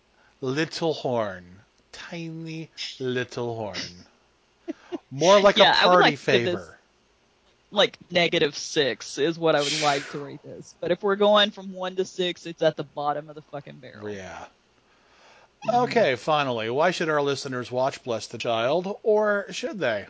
[0.40, 1.44] little horn.
[1.92, 4.74] Tiny little horn.
[5.10, 6.72] More like Yeah, a party like to give this- favor.
[7.72, 10.74] Like negative six is what I would like to rate this.
[10.80, 13.76] But if we're going from one to six, it's at the bottom of the fucking
[13.78, 14.08] barrel.
[14.08, 14.44] Yeah.
[15.68, 20.06] Okay, finally, why should our listeners watch Bless the Child, or should they?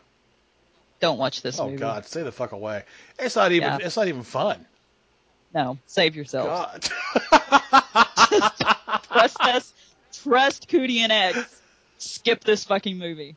[1.00, 1.68] Don't watch this movie.
[1.68, 1.80] Oh movie.
[1.80, 2.84] God, stay the fuck away!
[3.18, 3.68] It's not even.
[3.68, 3.78] Yeah.
[3.82, 4.64] It's not even fun.
[5.54, 6.46] No, save yourself.
[6.46, 6.82] God.
[9.04, 9.72] Trust us.
[10.22, 11.60] Trust Cootie and X.
[11.98, 13.36] Skip this fucking movie.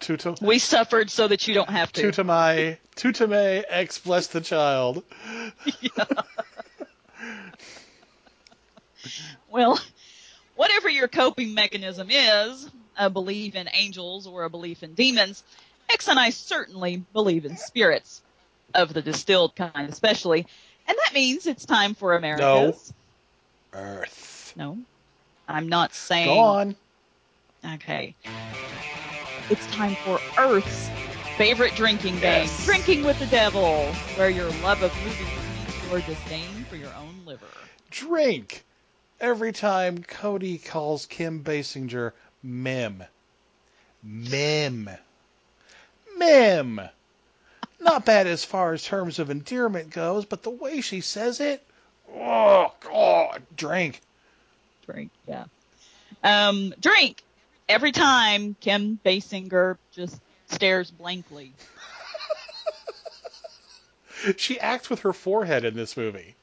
[0.00, 2.10] Tuto, We suffered so that you don't have to.
[2.10, 5.02] Tutame, Tutame, X bless the child.
[9.48, 9.80] Well,
[10.56, 12.68] whatever your coping mechanism is,
[12.98, 15.42] a belief in angels or a belief in demons,
[15.90, 18.22] X and I certainly believe in spirits
[18.74, 20.46] of the distilled kind, especially.
[20.88, 22.92] And that means it's time for America's.
[23.72, 24.52] Earth.
[24.56, 24.78] No.
[25.48, 26.26] I'm not saying.
[26.26, 26.76] Go on.
[27.74, 28.14] Okay.
[29.50, 30.90] It's time for Earth's
[31.36, 36.64] favorite drinking game, Drinking with the Devil, where your love of movies meets your disdain
[36.68, 37.46] for your own liver.
[37.90, 38.64] Drink
[39.20, 42.12] every time Cody calls Kim Basinger
[42.42, 43.04] Mim.
[44.02, 44.88] Mim.
[46.16, 46.80] Mim.
[47.80, 51.62] Not bad as far as terms of endearment goes, but the way she says it,
[52.12, 54.00] oh God, drink.
[54.86, 55.44] Drink, yeah.
[56.24, 57.22] Um, drink
[57.68, 61.52] every time Kim Basinger just stares blankly.
[64.38, 66.34] She acts with her forehead in this movie.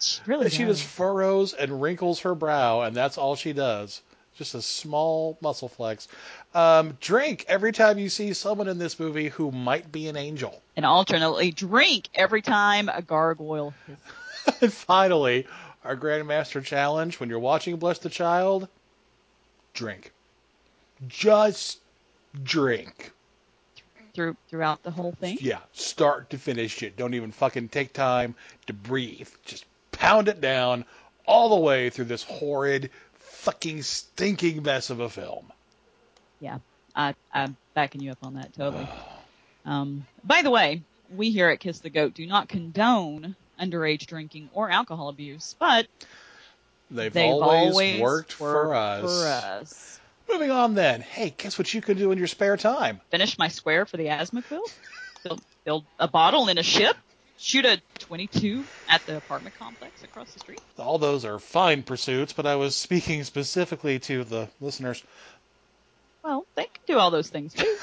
[0.00, 0.78] She really She does.
[0.78, 4.02] just furrows and wrinkles her brow, and that's all she does.
[4.36, 6.08] Just a small muscle flex.
[6.54, 10.62] Um, drink every time you see someone in this movie who might be an angel.
[10.76, 13.74] And alternately, drink every time a gargoyle
[14.60, 15.46] and finally,
[15.84, 18.68] our Grandmaster Challenge when you're watching Bless the Child,
[19.74, 20.12] drink.
[21.08, 21.80] Just
[22.42, 23.12] drink.
[24.14, 25.38] through throughout the whole thing.
[25.40, 26.96] Yeah, start to finish it.
[26.96, 28.34] Don't even fucking take time
[28.66, 29.28] to breathe.
[29.44, 30.84] Just pound it down
[31.26, 32.90] all the way through this horrid,
[33.42, 35.52] fucking stinking mess of a film.
[36.40, 36.58] Yeah,
[36.94, 38.88] I, I'm backing you up on that totally.
[39.64, 40.82] Um, by the way,
[41.14, 45.86] we here at Kiss the Goat do not condone underage drinking or alcohol abuse, but
[46.90, 49.22] They've, they've always, worked, for worked us.
[49.22, 50.00] For us.
[50.28, 51.00] Moving on then.
[51.00, 53.00] Hey, guess what you can do in your spare time?
[53.10, 54.64] Finish my square for the asthma quill.
[55.22, 56.96] Build, build a bottle in a ship.
[57.42, 60.60] Shoot a 22 at the apartment complex across the street.
[60.78, 65.02] All those are fine pursuits, but I was speaking specifically to the listeners.
[66.22, 67.76] Well, they can do all those things too.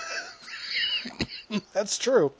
[1.73, 2.31] That's true.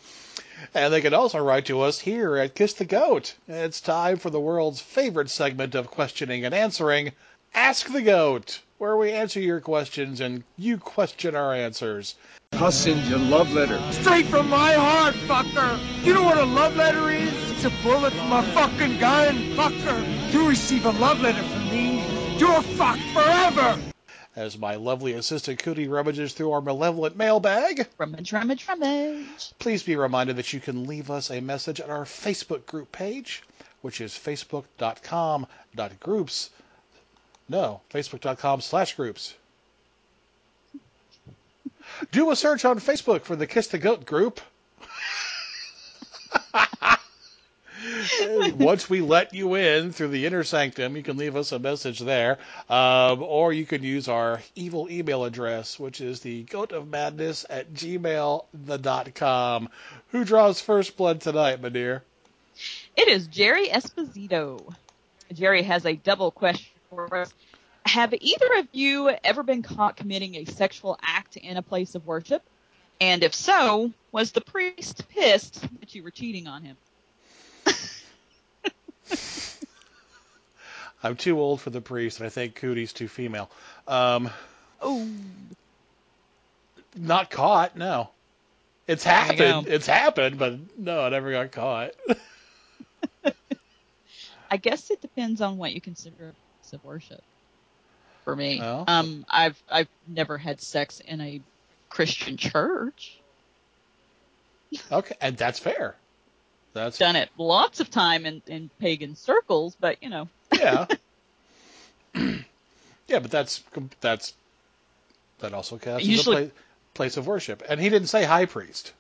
[0.74, 3.36] And they can also write to us here at Kiss the Goat.
[3.50, 7.12] It's time for the world's favorite segment of questioning and answering,
[7.54, 12.16] Ask the Goat, where we answer your questions and you question our answers.
[12.54, 13.80] I'll send you a love letter.
[13.92, 15.80] Straight from my heart, fucker!
[16.04, 17.34] You know what a love letter is?
[17.52, 20.34] It's a bullet from a fucking gun, fucker!
[20.34, 22.04] You receive a love letter from me,
[22.38, 23.78] you're fucked forever!
[24.36, 29.54] As my lovely assistant Cootie rummages through our malevolent mailbag, rummage, rummage, rummage.
[29.60, 33.44] Please be reminded that you can leave us a message at our Facebook group page,
[33.82, 36.50] which is facebook.com.groups.
[37.50, 39.34] No, facebook.com slash groups.
[42.12, 44.40] Do a search on Facebook for the Kiss the Goat group.
[48.56, 52.00] Once we let you in through the inner sanctum, you can leave us a message
[52.00, 52.38] there,
[52.70, 57.48] um, or you can use our evil email address, which is the goat of madness
[57.50, 58.50] at gmail.com.
[60.10, 62.04] Who draws first blood tonight, my dear?
[62.96, 64.76] It is Jerry Esposito.
[65.34, 67.34] Jerry has a double question for us.
[67.86, 72.06] Have either of you ever been caught committing a sexual act in a place of
[72.06, 72.44] worship?
[73.02, 76.76] And if so, was the priest pissed that you were cheating on him?
[81.02, 83.50] I'm too old for the priest, and I think Cootie's too female.
[83.88, 84.30] Um,
[84.82, 85.08] oh.
[86.98, 88.10] Not caught, no.
[88.86, 89.68] It's happened.
[89.68, 91.92] It's happened, but no, I never got caught.
[94.52, 96.34] I guess it depends on what you consider
[96.74, 97.24] a place of worship.
[98.26, 98.84] For me, Oh.
[98.88, 101.42] um, I've I've never had sex in a
[101.90, 103.18] Christian church.
[104.92, 105.96] okay, and that's fair.
[106.74, 110.86] That's Done it lots of time in in pagan circles, but you know, yeah.
[112.16, 113.64] yeah, but that's
[114.02, 114.34] that's
[115.40, 116.56] that also counts Usually- as a pla-
[116.94, 117.64] place of worship.
[117.68, 118.94] And he didn't say high priest.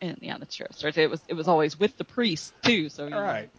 [0.00, 0.66] and yeah, that's true.
[0.96, 2.88] It was it was always with the priest too.
[2.88, 3.50] So All know, right.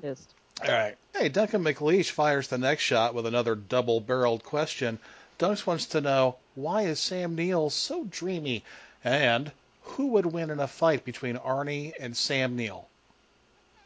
[0.00, 0.32] pissed.
[0.64, 0.96] All right.
[1.14, 4.98] Hey, Duncan McLeish fires the next shot with another double-barreled question.
[5.38, 8.64] Dunks wants to know why is Sam Neill so dreamy,
[9.04, 9.50] and
[9.82, 12.88] who would win in a fight between Arnie and Sam Neill?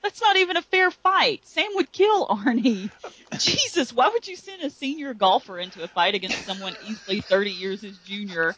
[0.02, 1.44] That's not even a fair fight.
[1.46, 2.90] Sam would kill Arnie.
[3.38, 7.50] Jesus, why would you send a senior golfer into a fight against someone easily 30
[7.50, 8.54] years his junior?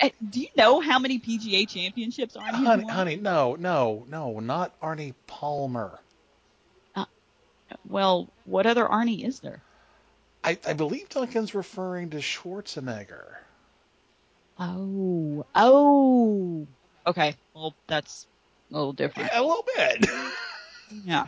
[0.00, 2.94] Eh, Do you know how many PGA championships Arnie has Honey, won?
[2.94, 5.98] honey, no, no, no, not Arnie Palmer.
[7.88, 9.60] Well, what other Arnie is there?
[10.44, 13.36] I, I believe Duncan's referring to Schwarzenegger.
[14.58, 16.66] Oh, oh.
[17.06, 18.26] Okay, well, that's
[18.70, 19.30] a little different.
[19.32, 20.06] A little bit.
[21.06, 21.26] Yeah.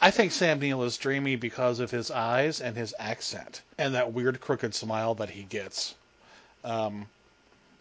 [0.00, 4.12] I think Sam Neill is dreamy because of his eyes and his accent and that
[4.14, 5.94] weird crooked smile that he gets.
[6.64, 7.06] Um,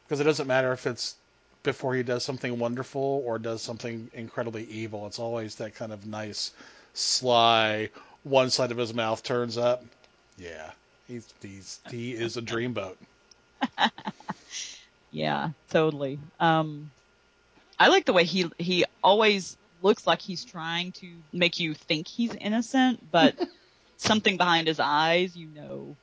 [0.04, 1.16] because it doesn't matter if it's
[1.64, 5.08] before he does something wonderful or does something incredibly evil.
[5.08, 6.52] It's always that kind of nice,
[6.94, 7.90] sly.
[8.24, 9.84] One side of his mouth turns up.
[10.38, 10.72] Yeah,
[11.08, 12.96] he's he's he is a dreamboat.
[15.14, 16.18] Yeah, totally.
[16.40, 16.90] Um,
[17.80, 22.08] I like the way he he always looks like he's trying to make you think
[22.08, 23.36] he's innocent, but
[23.98, 25.96] something behind his eyes, you know,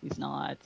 [0.00, 0.56] he's not,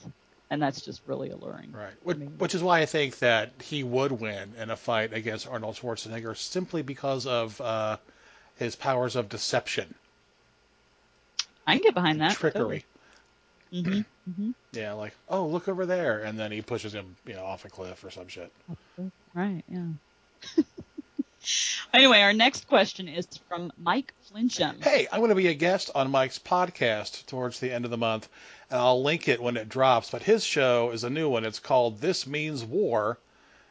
[0.49, 1.71] and that's just really alluring.
[1.71, 1.93] Right.
[2.03, 5.75] Which, which is why I think that he would win in a fight against Arnold
[5.75, 7.97] Schwarzenegger simply because of uh,
[8.57, 9.93] his powers of deception,
[11.65, 12.31] I can get behind that.
[12.31, 12.85] trickery.
[13.71, 14.01] hmm
[14.35, 17.65] hmm Yeah, like, oh, look over there, and then he pushes him, you know, off
[17.65, 18.51] a cliff or some shit.
[19.33, 19.63] Right.
[19.69, 20.63] Yeah.
[21.93, 24.83] anyway, our next question is from Mike Flincham.
[24.83, 27.97] Hey, I'm going to be a guest on Mike's podcast towards the end of the
[27.97, 28.27] month,
[28.69, 30.11] and I'll link it when it drops.
[30.11, 31.45] But his show is a new one.
[31.45, 33.17] It's called This Means War,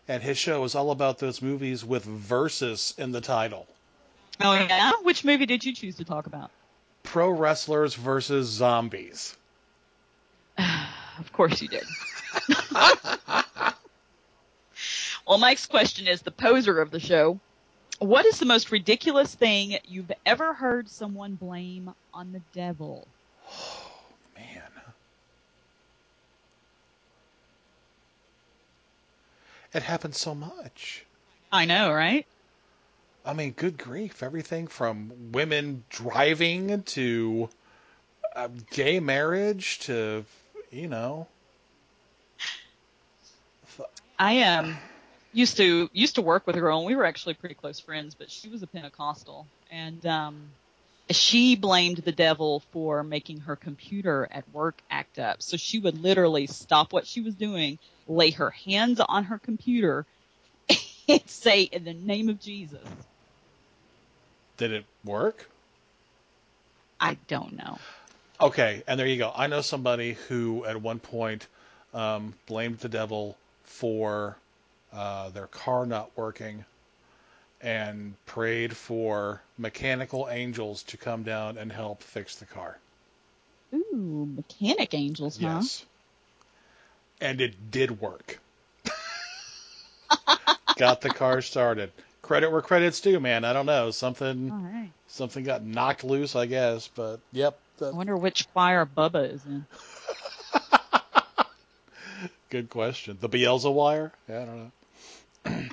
[0.08, 3.66] and his show is all about those movies with versus in the title.
[4.40, 4.92] Oh yeah.
[5.02, 6.50] Which movie did you choose to talk about?
[7.02, 9.36] Pro wrestlers versus zombies.
[11.18, 11.84] Of course you did.
[15.26, 17.40] well, Mike's question is the poser of the show.
[17.98, 23.08] What is the most ridiculous thing you've ever heard someone blame on the devil?
[23.50, 23.90] Oh,
[24.36, 24.62] Man.
[29.72, 31.04] It happens so much.
[31.50, 32.26] I know, right?
[33.24, 34.22] I mean, good grief.
[34.22, 37.48] Everything from women driving to
[38.34, 40.24] uh, gay marriage to,
[40.70, 41.26] you know.
[44.18, 44.76] I um
[45.36, 48.14] used to used to work with a girl and we were actually pretty close friends,
[48.14, 50.48] but she was a Pentecostal and um
[51.10, 55.40] she blamed the devil for making her computer at work act up.
[55.42, 60.04] So she would literally stop what she was doing, lay her hands on her computer
[61.08, 62.82] and say in the name of Jesus.
[64.56, 65.48] Did it work?
[66.98, 67.78] I don't know.
[68.40, 69.30] Okay, and there you go.
[69.34, 71.46] I know somebody who at one point
[71.94, 74.36] um, blamed the devil for
[74.92, 76.64] uh, their car not working
[77.60, 82.78] and prayed for mechanical angels to come down and help fix the car.
[83.74, 85.48] Ooh, mechanic angels, huh?
[85.56, 85.84] Yes.
[87.20, 88.38] And it did work.
[90.76, 91.90] got the car started.
[92.22, 93.44] Credit where credit's due, man.
[93.44, 93.90] I don't know.
[93.90, 94.90] Something right.
[95.06, 96.88] something got knocked loose, I guess.
[96.88, 99.64] But yep, I wonder which choir Bubba is in.
[102.48, 103.18] Good question.
[103.20, 104.12] The Bielsa wire?
[104.28, 104.72] Yeah, I don't
[105.44, 105.54] know.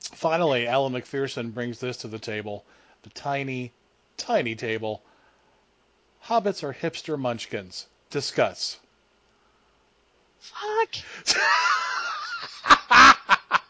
[0.00, 2.64] Finally, Alan McPherson brings this to the table.
[3.02, 3.70] The tiny,
[4.16, 5.00] tiny table.
[6.24, 7.86] Hobbits are hipster munchkins.
[8.10, 8.78] Discuss.
[10.40, 10.94] Fuck.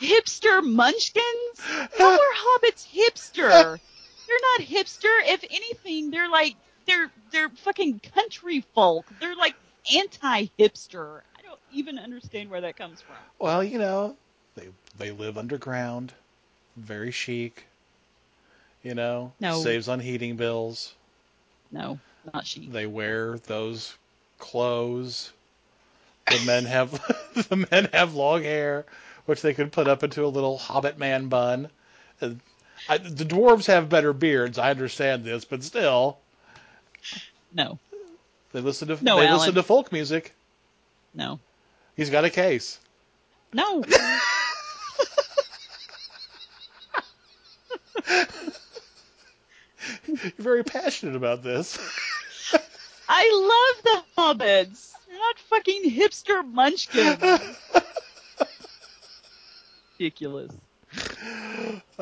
[0.00, 1.58] hipster munchkins?
[1.98, 3.80] How are hobbits hipster?
[4.26, 5.08] They're not hipster.
[5.26, 6.56] If anything, they're like
[6.86, 9.06] they're they're fucking country folk.
[9.20, 9.54] They're like
[9.94, 11.20] anti-hipster.
[11.38, 13.16] I don't even understand where that comes from.
[13.38, 14.16] Well, you know,
[14.54, 14.68] they
[14.98, 16.12] they live underground,
[16.76, 17.64] very chic.
[18.82, 19.62] You know, No.
[19.62, 20.94] saves on heating bills.
[21.70, 21.98] No,
[22.32, 22.72] not chic.
[22.72, 23.94] They wear those
[24.38, 25.32] clothes.
[26.28, 26.90] The men have
[27.48, 28.84] the men have long hair,
[29.26, 31.68] which they could put up into a little Hobbit man bun.
[32.20, 32.40] And
[32.88, 34.58] I, the dwarves have better beards.
[34.58, 36.18] I understand this, but still,
[37.52, 37.78] No,
[38.52, 39.38] they listen to No, they Alan.
[39.40, 40.34] listen to folk music.
[41.14, 41.38] no,
[41.96, 42.78] He's got a case.
[43.52, 43.84] no.
[50.06, 51.78] You're very passionate about this.
[53.08, 54.92] I love the hobbits.
[55.08, 57.18] They're not fucking hipster munchkins.
[59.98, 60.52] Ridiculous.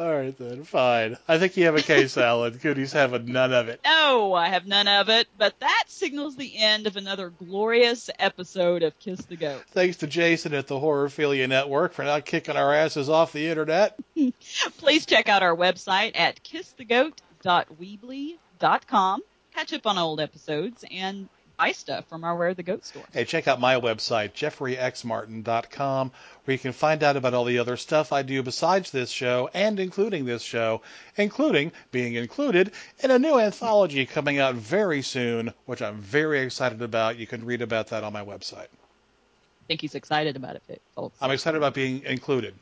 [0.00, 1.18] All right then, fine.
[1.28, 2.58] I think you have a case, Alan.
[2.58, 3.80] Cootie's having none of it.
[3.84, 8.82] No, I have none of it, but that signals the end of another glorious episode
[8.82, 9.62] of Kiss the Goat.
[9.72, 13.98] Thanks to Jason at the Horrorphilia Network for not kicking our asses off the internet.
[14.78, 19.20] Please check out our website at kissthegoat.weebly.com.
[19.54, 21.28] Catch up on old episodes and
[21.60, 23.02] buy stuff from our Where the Goat store.
[23.12, 26.12] Hey, check out my website, jeffreyxmartin.com,
[26.44, 29.50] where you can find out about all the other stuff I do besides this show
[29.52, 30.80] and including this show,
[31.16, 36.80] including being included in a new anthology coming out very soon, which I'm very excited
[36.80, 37.18] about.
[37.18, 38.68] You can read about that on my website.
[38.68, 41.16] I think he's excited about it, folks.
[41.20, 42.54] I'm excited about being included.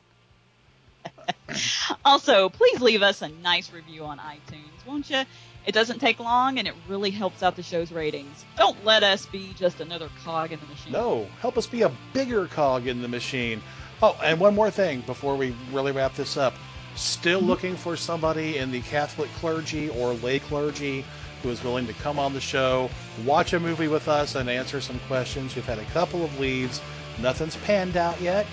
[2.05, 5.23] Also, please leave us a nice review on iTunes, won't you?
[5.65, 8.45] It doesn't take long and it really helps out the show's ratings.
[8.57, 10.93] Don't let us be just another cog in the machine.
[10.93, 13.61] No, help us be a bigger cog in the machine.
[14.01, 16.53] Oh, and one more thing before we really wrap this up.
[16.95, 17.49] Still mm-hmm.
[17.49, 21.03] looking for somebody in the Catholic clergy or lay clergy
[21.43, 22.89] who is willing to come on the show,
[23.25, 25.55] watch a movie with us, and answer some questions.
[25.55, 26.81] We've had a couple of leads.
[27.19, 28.45] Nothing's panned out yet.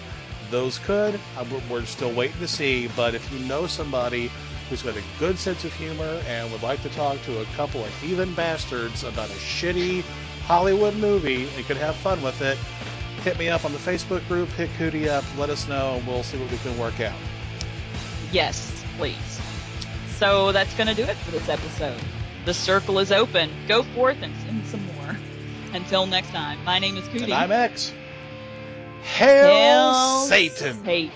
[0.51, 1.19] Those could.
[1.37, 2.89] Uh, we're- still waiting to see.
[2.89, 4.31] But if you know somebody
[4.69, 7.85] who's got a good sense of humor and would like to talk to a couple
[7.85, 10.03] of heathen bastards about a shitty
[10.47, 12.59] Hollywood movie and could have fun with it,
[13.23, 14.49] hit me up on the Facebook group.
[14.51, 15.25] Hit Cootie up.
[15.37, 15.95] Let us know.
[15.97, 17.19] and We'll see what we can work out.
[18.33, 19.41] Yes, please.
[20.19, 22.01] So that's going to do it for this episode.
[22.45, 23.51] The circle is open.
[23.67, 25.19] Go forth and send some more.
[25.73, 27.25] Until next time, my name is Cootie.
[27.25, 27.93] And I'm X.
[29.03, 30.85] Hail, Hail Satan.
[30.85, 31.13] Satan.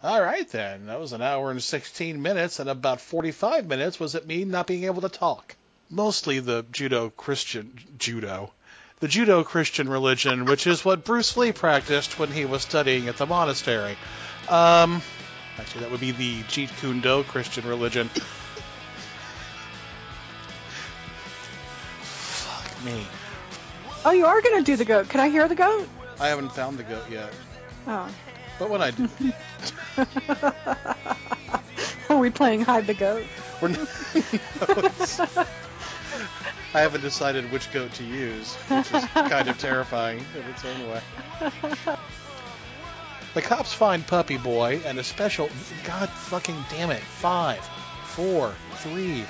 [0.00, 0.86] All right then.
[0.86, 4.68] That was an hour and 16 minutes, and about 45 minutes was it me not
[4.68, 5.56] being able to talk.
[5.90, 8.52] Mostly the judo Christian judo,
[9.00, 13.16] the judo Christian religion, which is what Bruce Lee practiced when he was studying at
[13.16, 13.96] the monastery.
[14.48, 15.02] Um,
[15.58, 18.08] actually, that would be the Jeet Kune Do Christian religion.
[22.84, 23.06] Me.
[24.04, 25.08] Oh, you are gonna do the goat.
[25.08, 25.88] Can I hear the goat?
[26.20, 27.32] I haven't found the goat yet,
[27.86, 28.08] Oh.
[28.58, 29.08] but when I do,
[32.10, 33.24] Are we playing hide the goat?
[33.60, 33.86] we're no,
[36.74, 40.88] I haven't decided which goat to use, which is kind of terrifying in its own
[40.90, 41.00] way.
[43.34, 45.48] The cops find Puppy Boy and a special.
[45.84, 47.02] God fucking damn it.
[47.02, 47.64] Five,
[48.06, 49.24] four, three.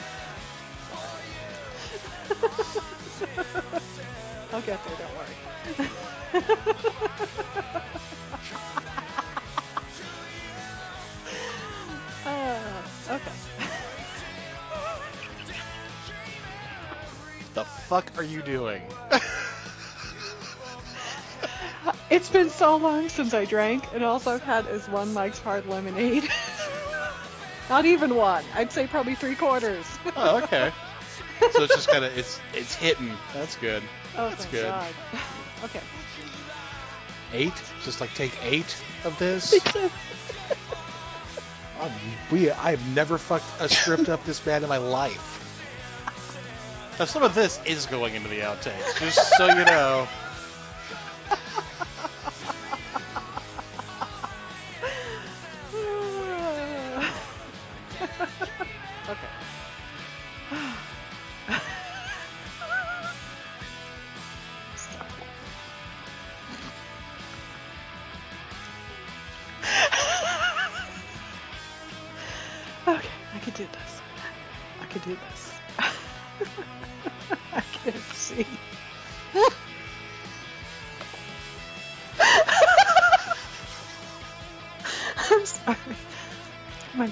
[4.53, 4.97] I'll get there.
[4.97, 5.35] Don't worry.
[12.27, 13.33] uh, okay.
[17.55, 18.83] The fuck are you doing?
[22.11, 25.67] It's been so long since I drank, and all I've had is one Mike's Hard
[25.67, 26.27] Lemonade.
[27.69, 28.45] Not even one.
[28.55, 29.85] I'd say probably three quarters.
[30.17, 30.73] Oh, okay.
[31.53, 33.13] So it's just kind of it's it's hitting.
[33.35, 33.83] That's good.
[34.17, 34.65] Oh, That's good.
[34.67, 34.95] God.
[35.65, 35.81] Okay.
[37.33, 37.53] Eight?
[37.85, 39.59] Just like take eight of this.
[41.81, 41.93] Um,
[42.33, 45.37] we I've never fucked a script up this bad in my life.
[46.99, 50.09] Now some of this is going into the outtakes, just so you know.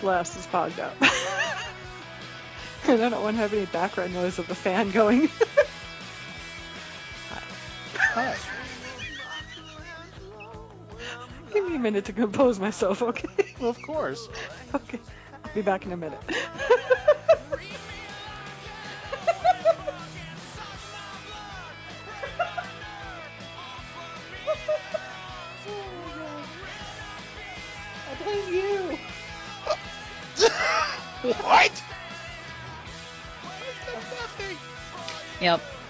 [0.07, 0.95] Glass is fogged up.
[2.87, 5.29] and I don't want to have any background noise of the fan going.
[7.97, 8.37] Hi.
[11.53, 13.47] Give me a minute to compose myself, okay?
[13.59, 14.29] Well, of course.
[14.75, 15.01] Okay.
[15.43, 16.21] I'll be back in a minute.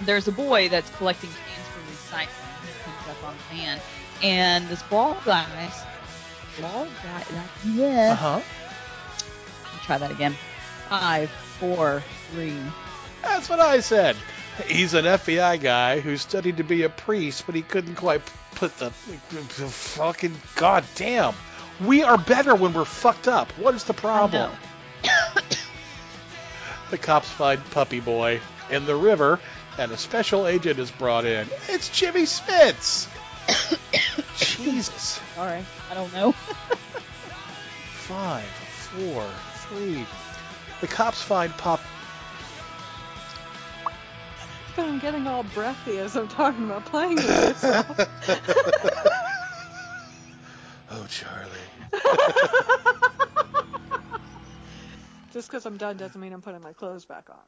[0.06, 2.28] There's a boy that's collecting cans for recycling.
[2.64, 3.80] He comes up on the van,
[4.22, 5.70] and this bald guy,
[6.60, 8.12] bald guy, like yeah.
[8.12, 8.40] Uh huh.
[9.84, 10.34] Try that again.
[10.88, 12.56] Five, four, three.
[13.22, 14.16] That's what I said.
[14.66, 18.22] He's an FBI guy who studied to be a priest, but he couldn't quite
[18.54, 18.92] put the,
[19.30, 21.34] the fucking goddamn.
[21.84, 23.50] We are better when we're fucked up.
[23.58, 24.50] What is the problem?
[26.90, 29.38] the cops find Puppy Boy in the river,
[29.78, 31.46] and a special agent is brought in.
[31.68, 33.08] It's Jimmy Smits.
[34.36, 35.20] Jesus.
[35.34, 36.32] Sorry, I don't know.
[38.06, 39.24] Five, four,
[39.68, 40.06] three.
[40.80, 41.80] The cops find Pop.
[44.74, 48.00] But I'm getting all breathy as I'm talking about playing with myself.
[50.88, 51.50] Oh, Charlie.
[55.32, 57.36] Just because I'm done doesn't mean I'm putting my clothes back on.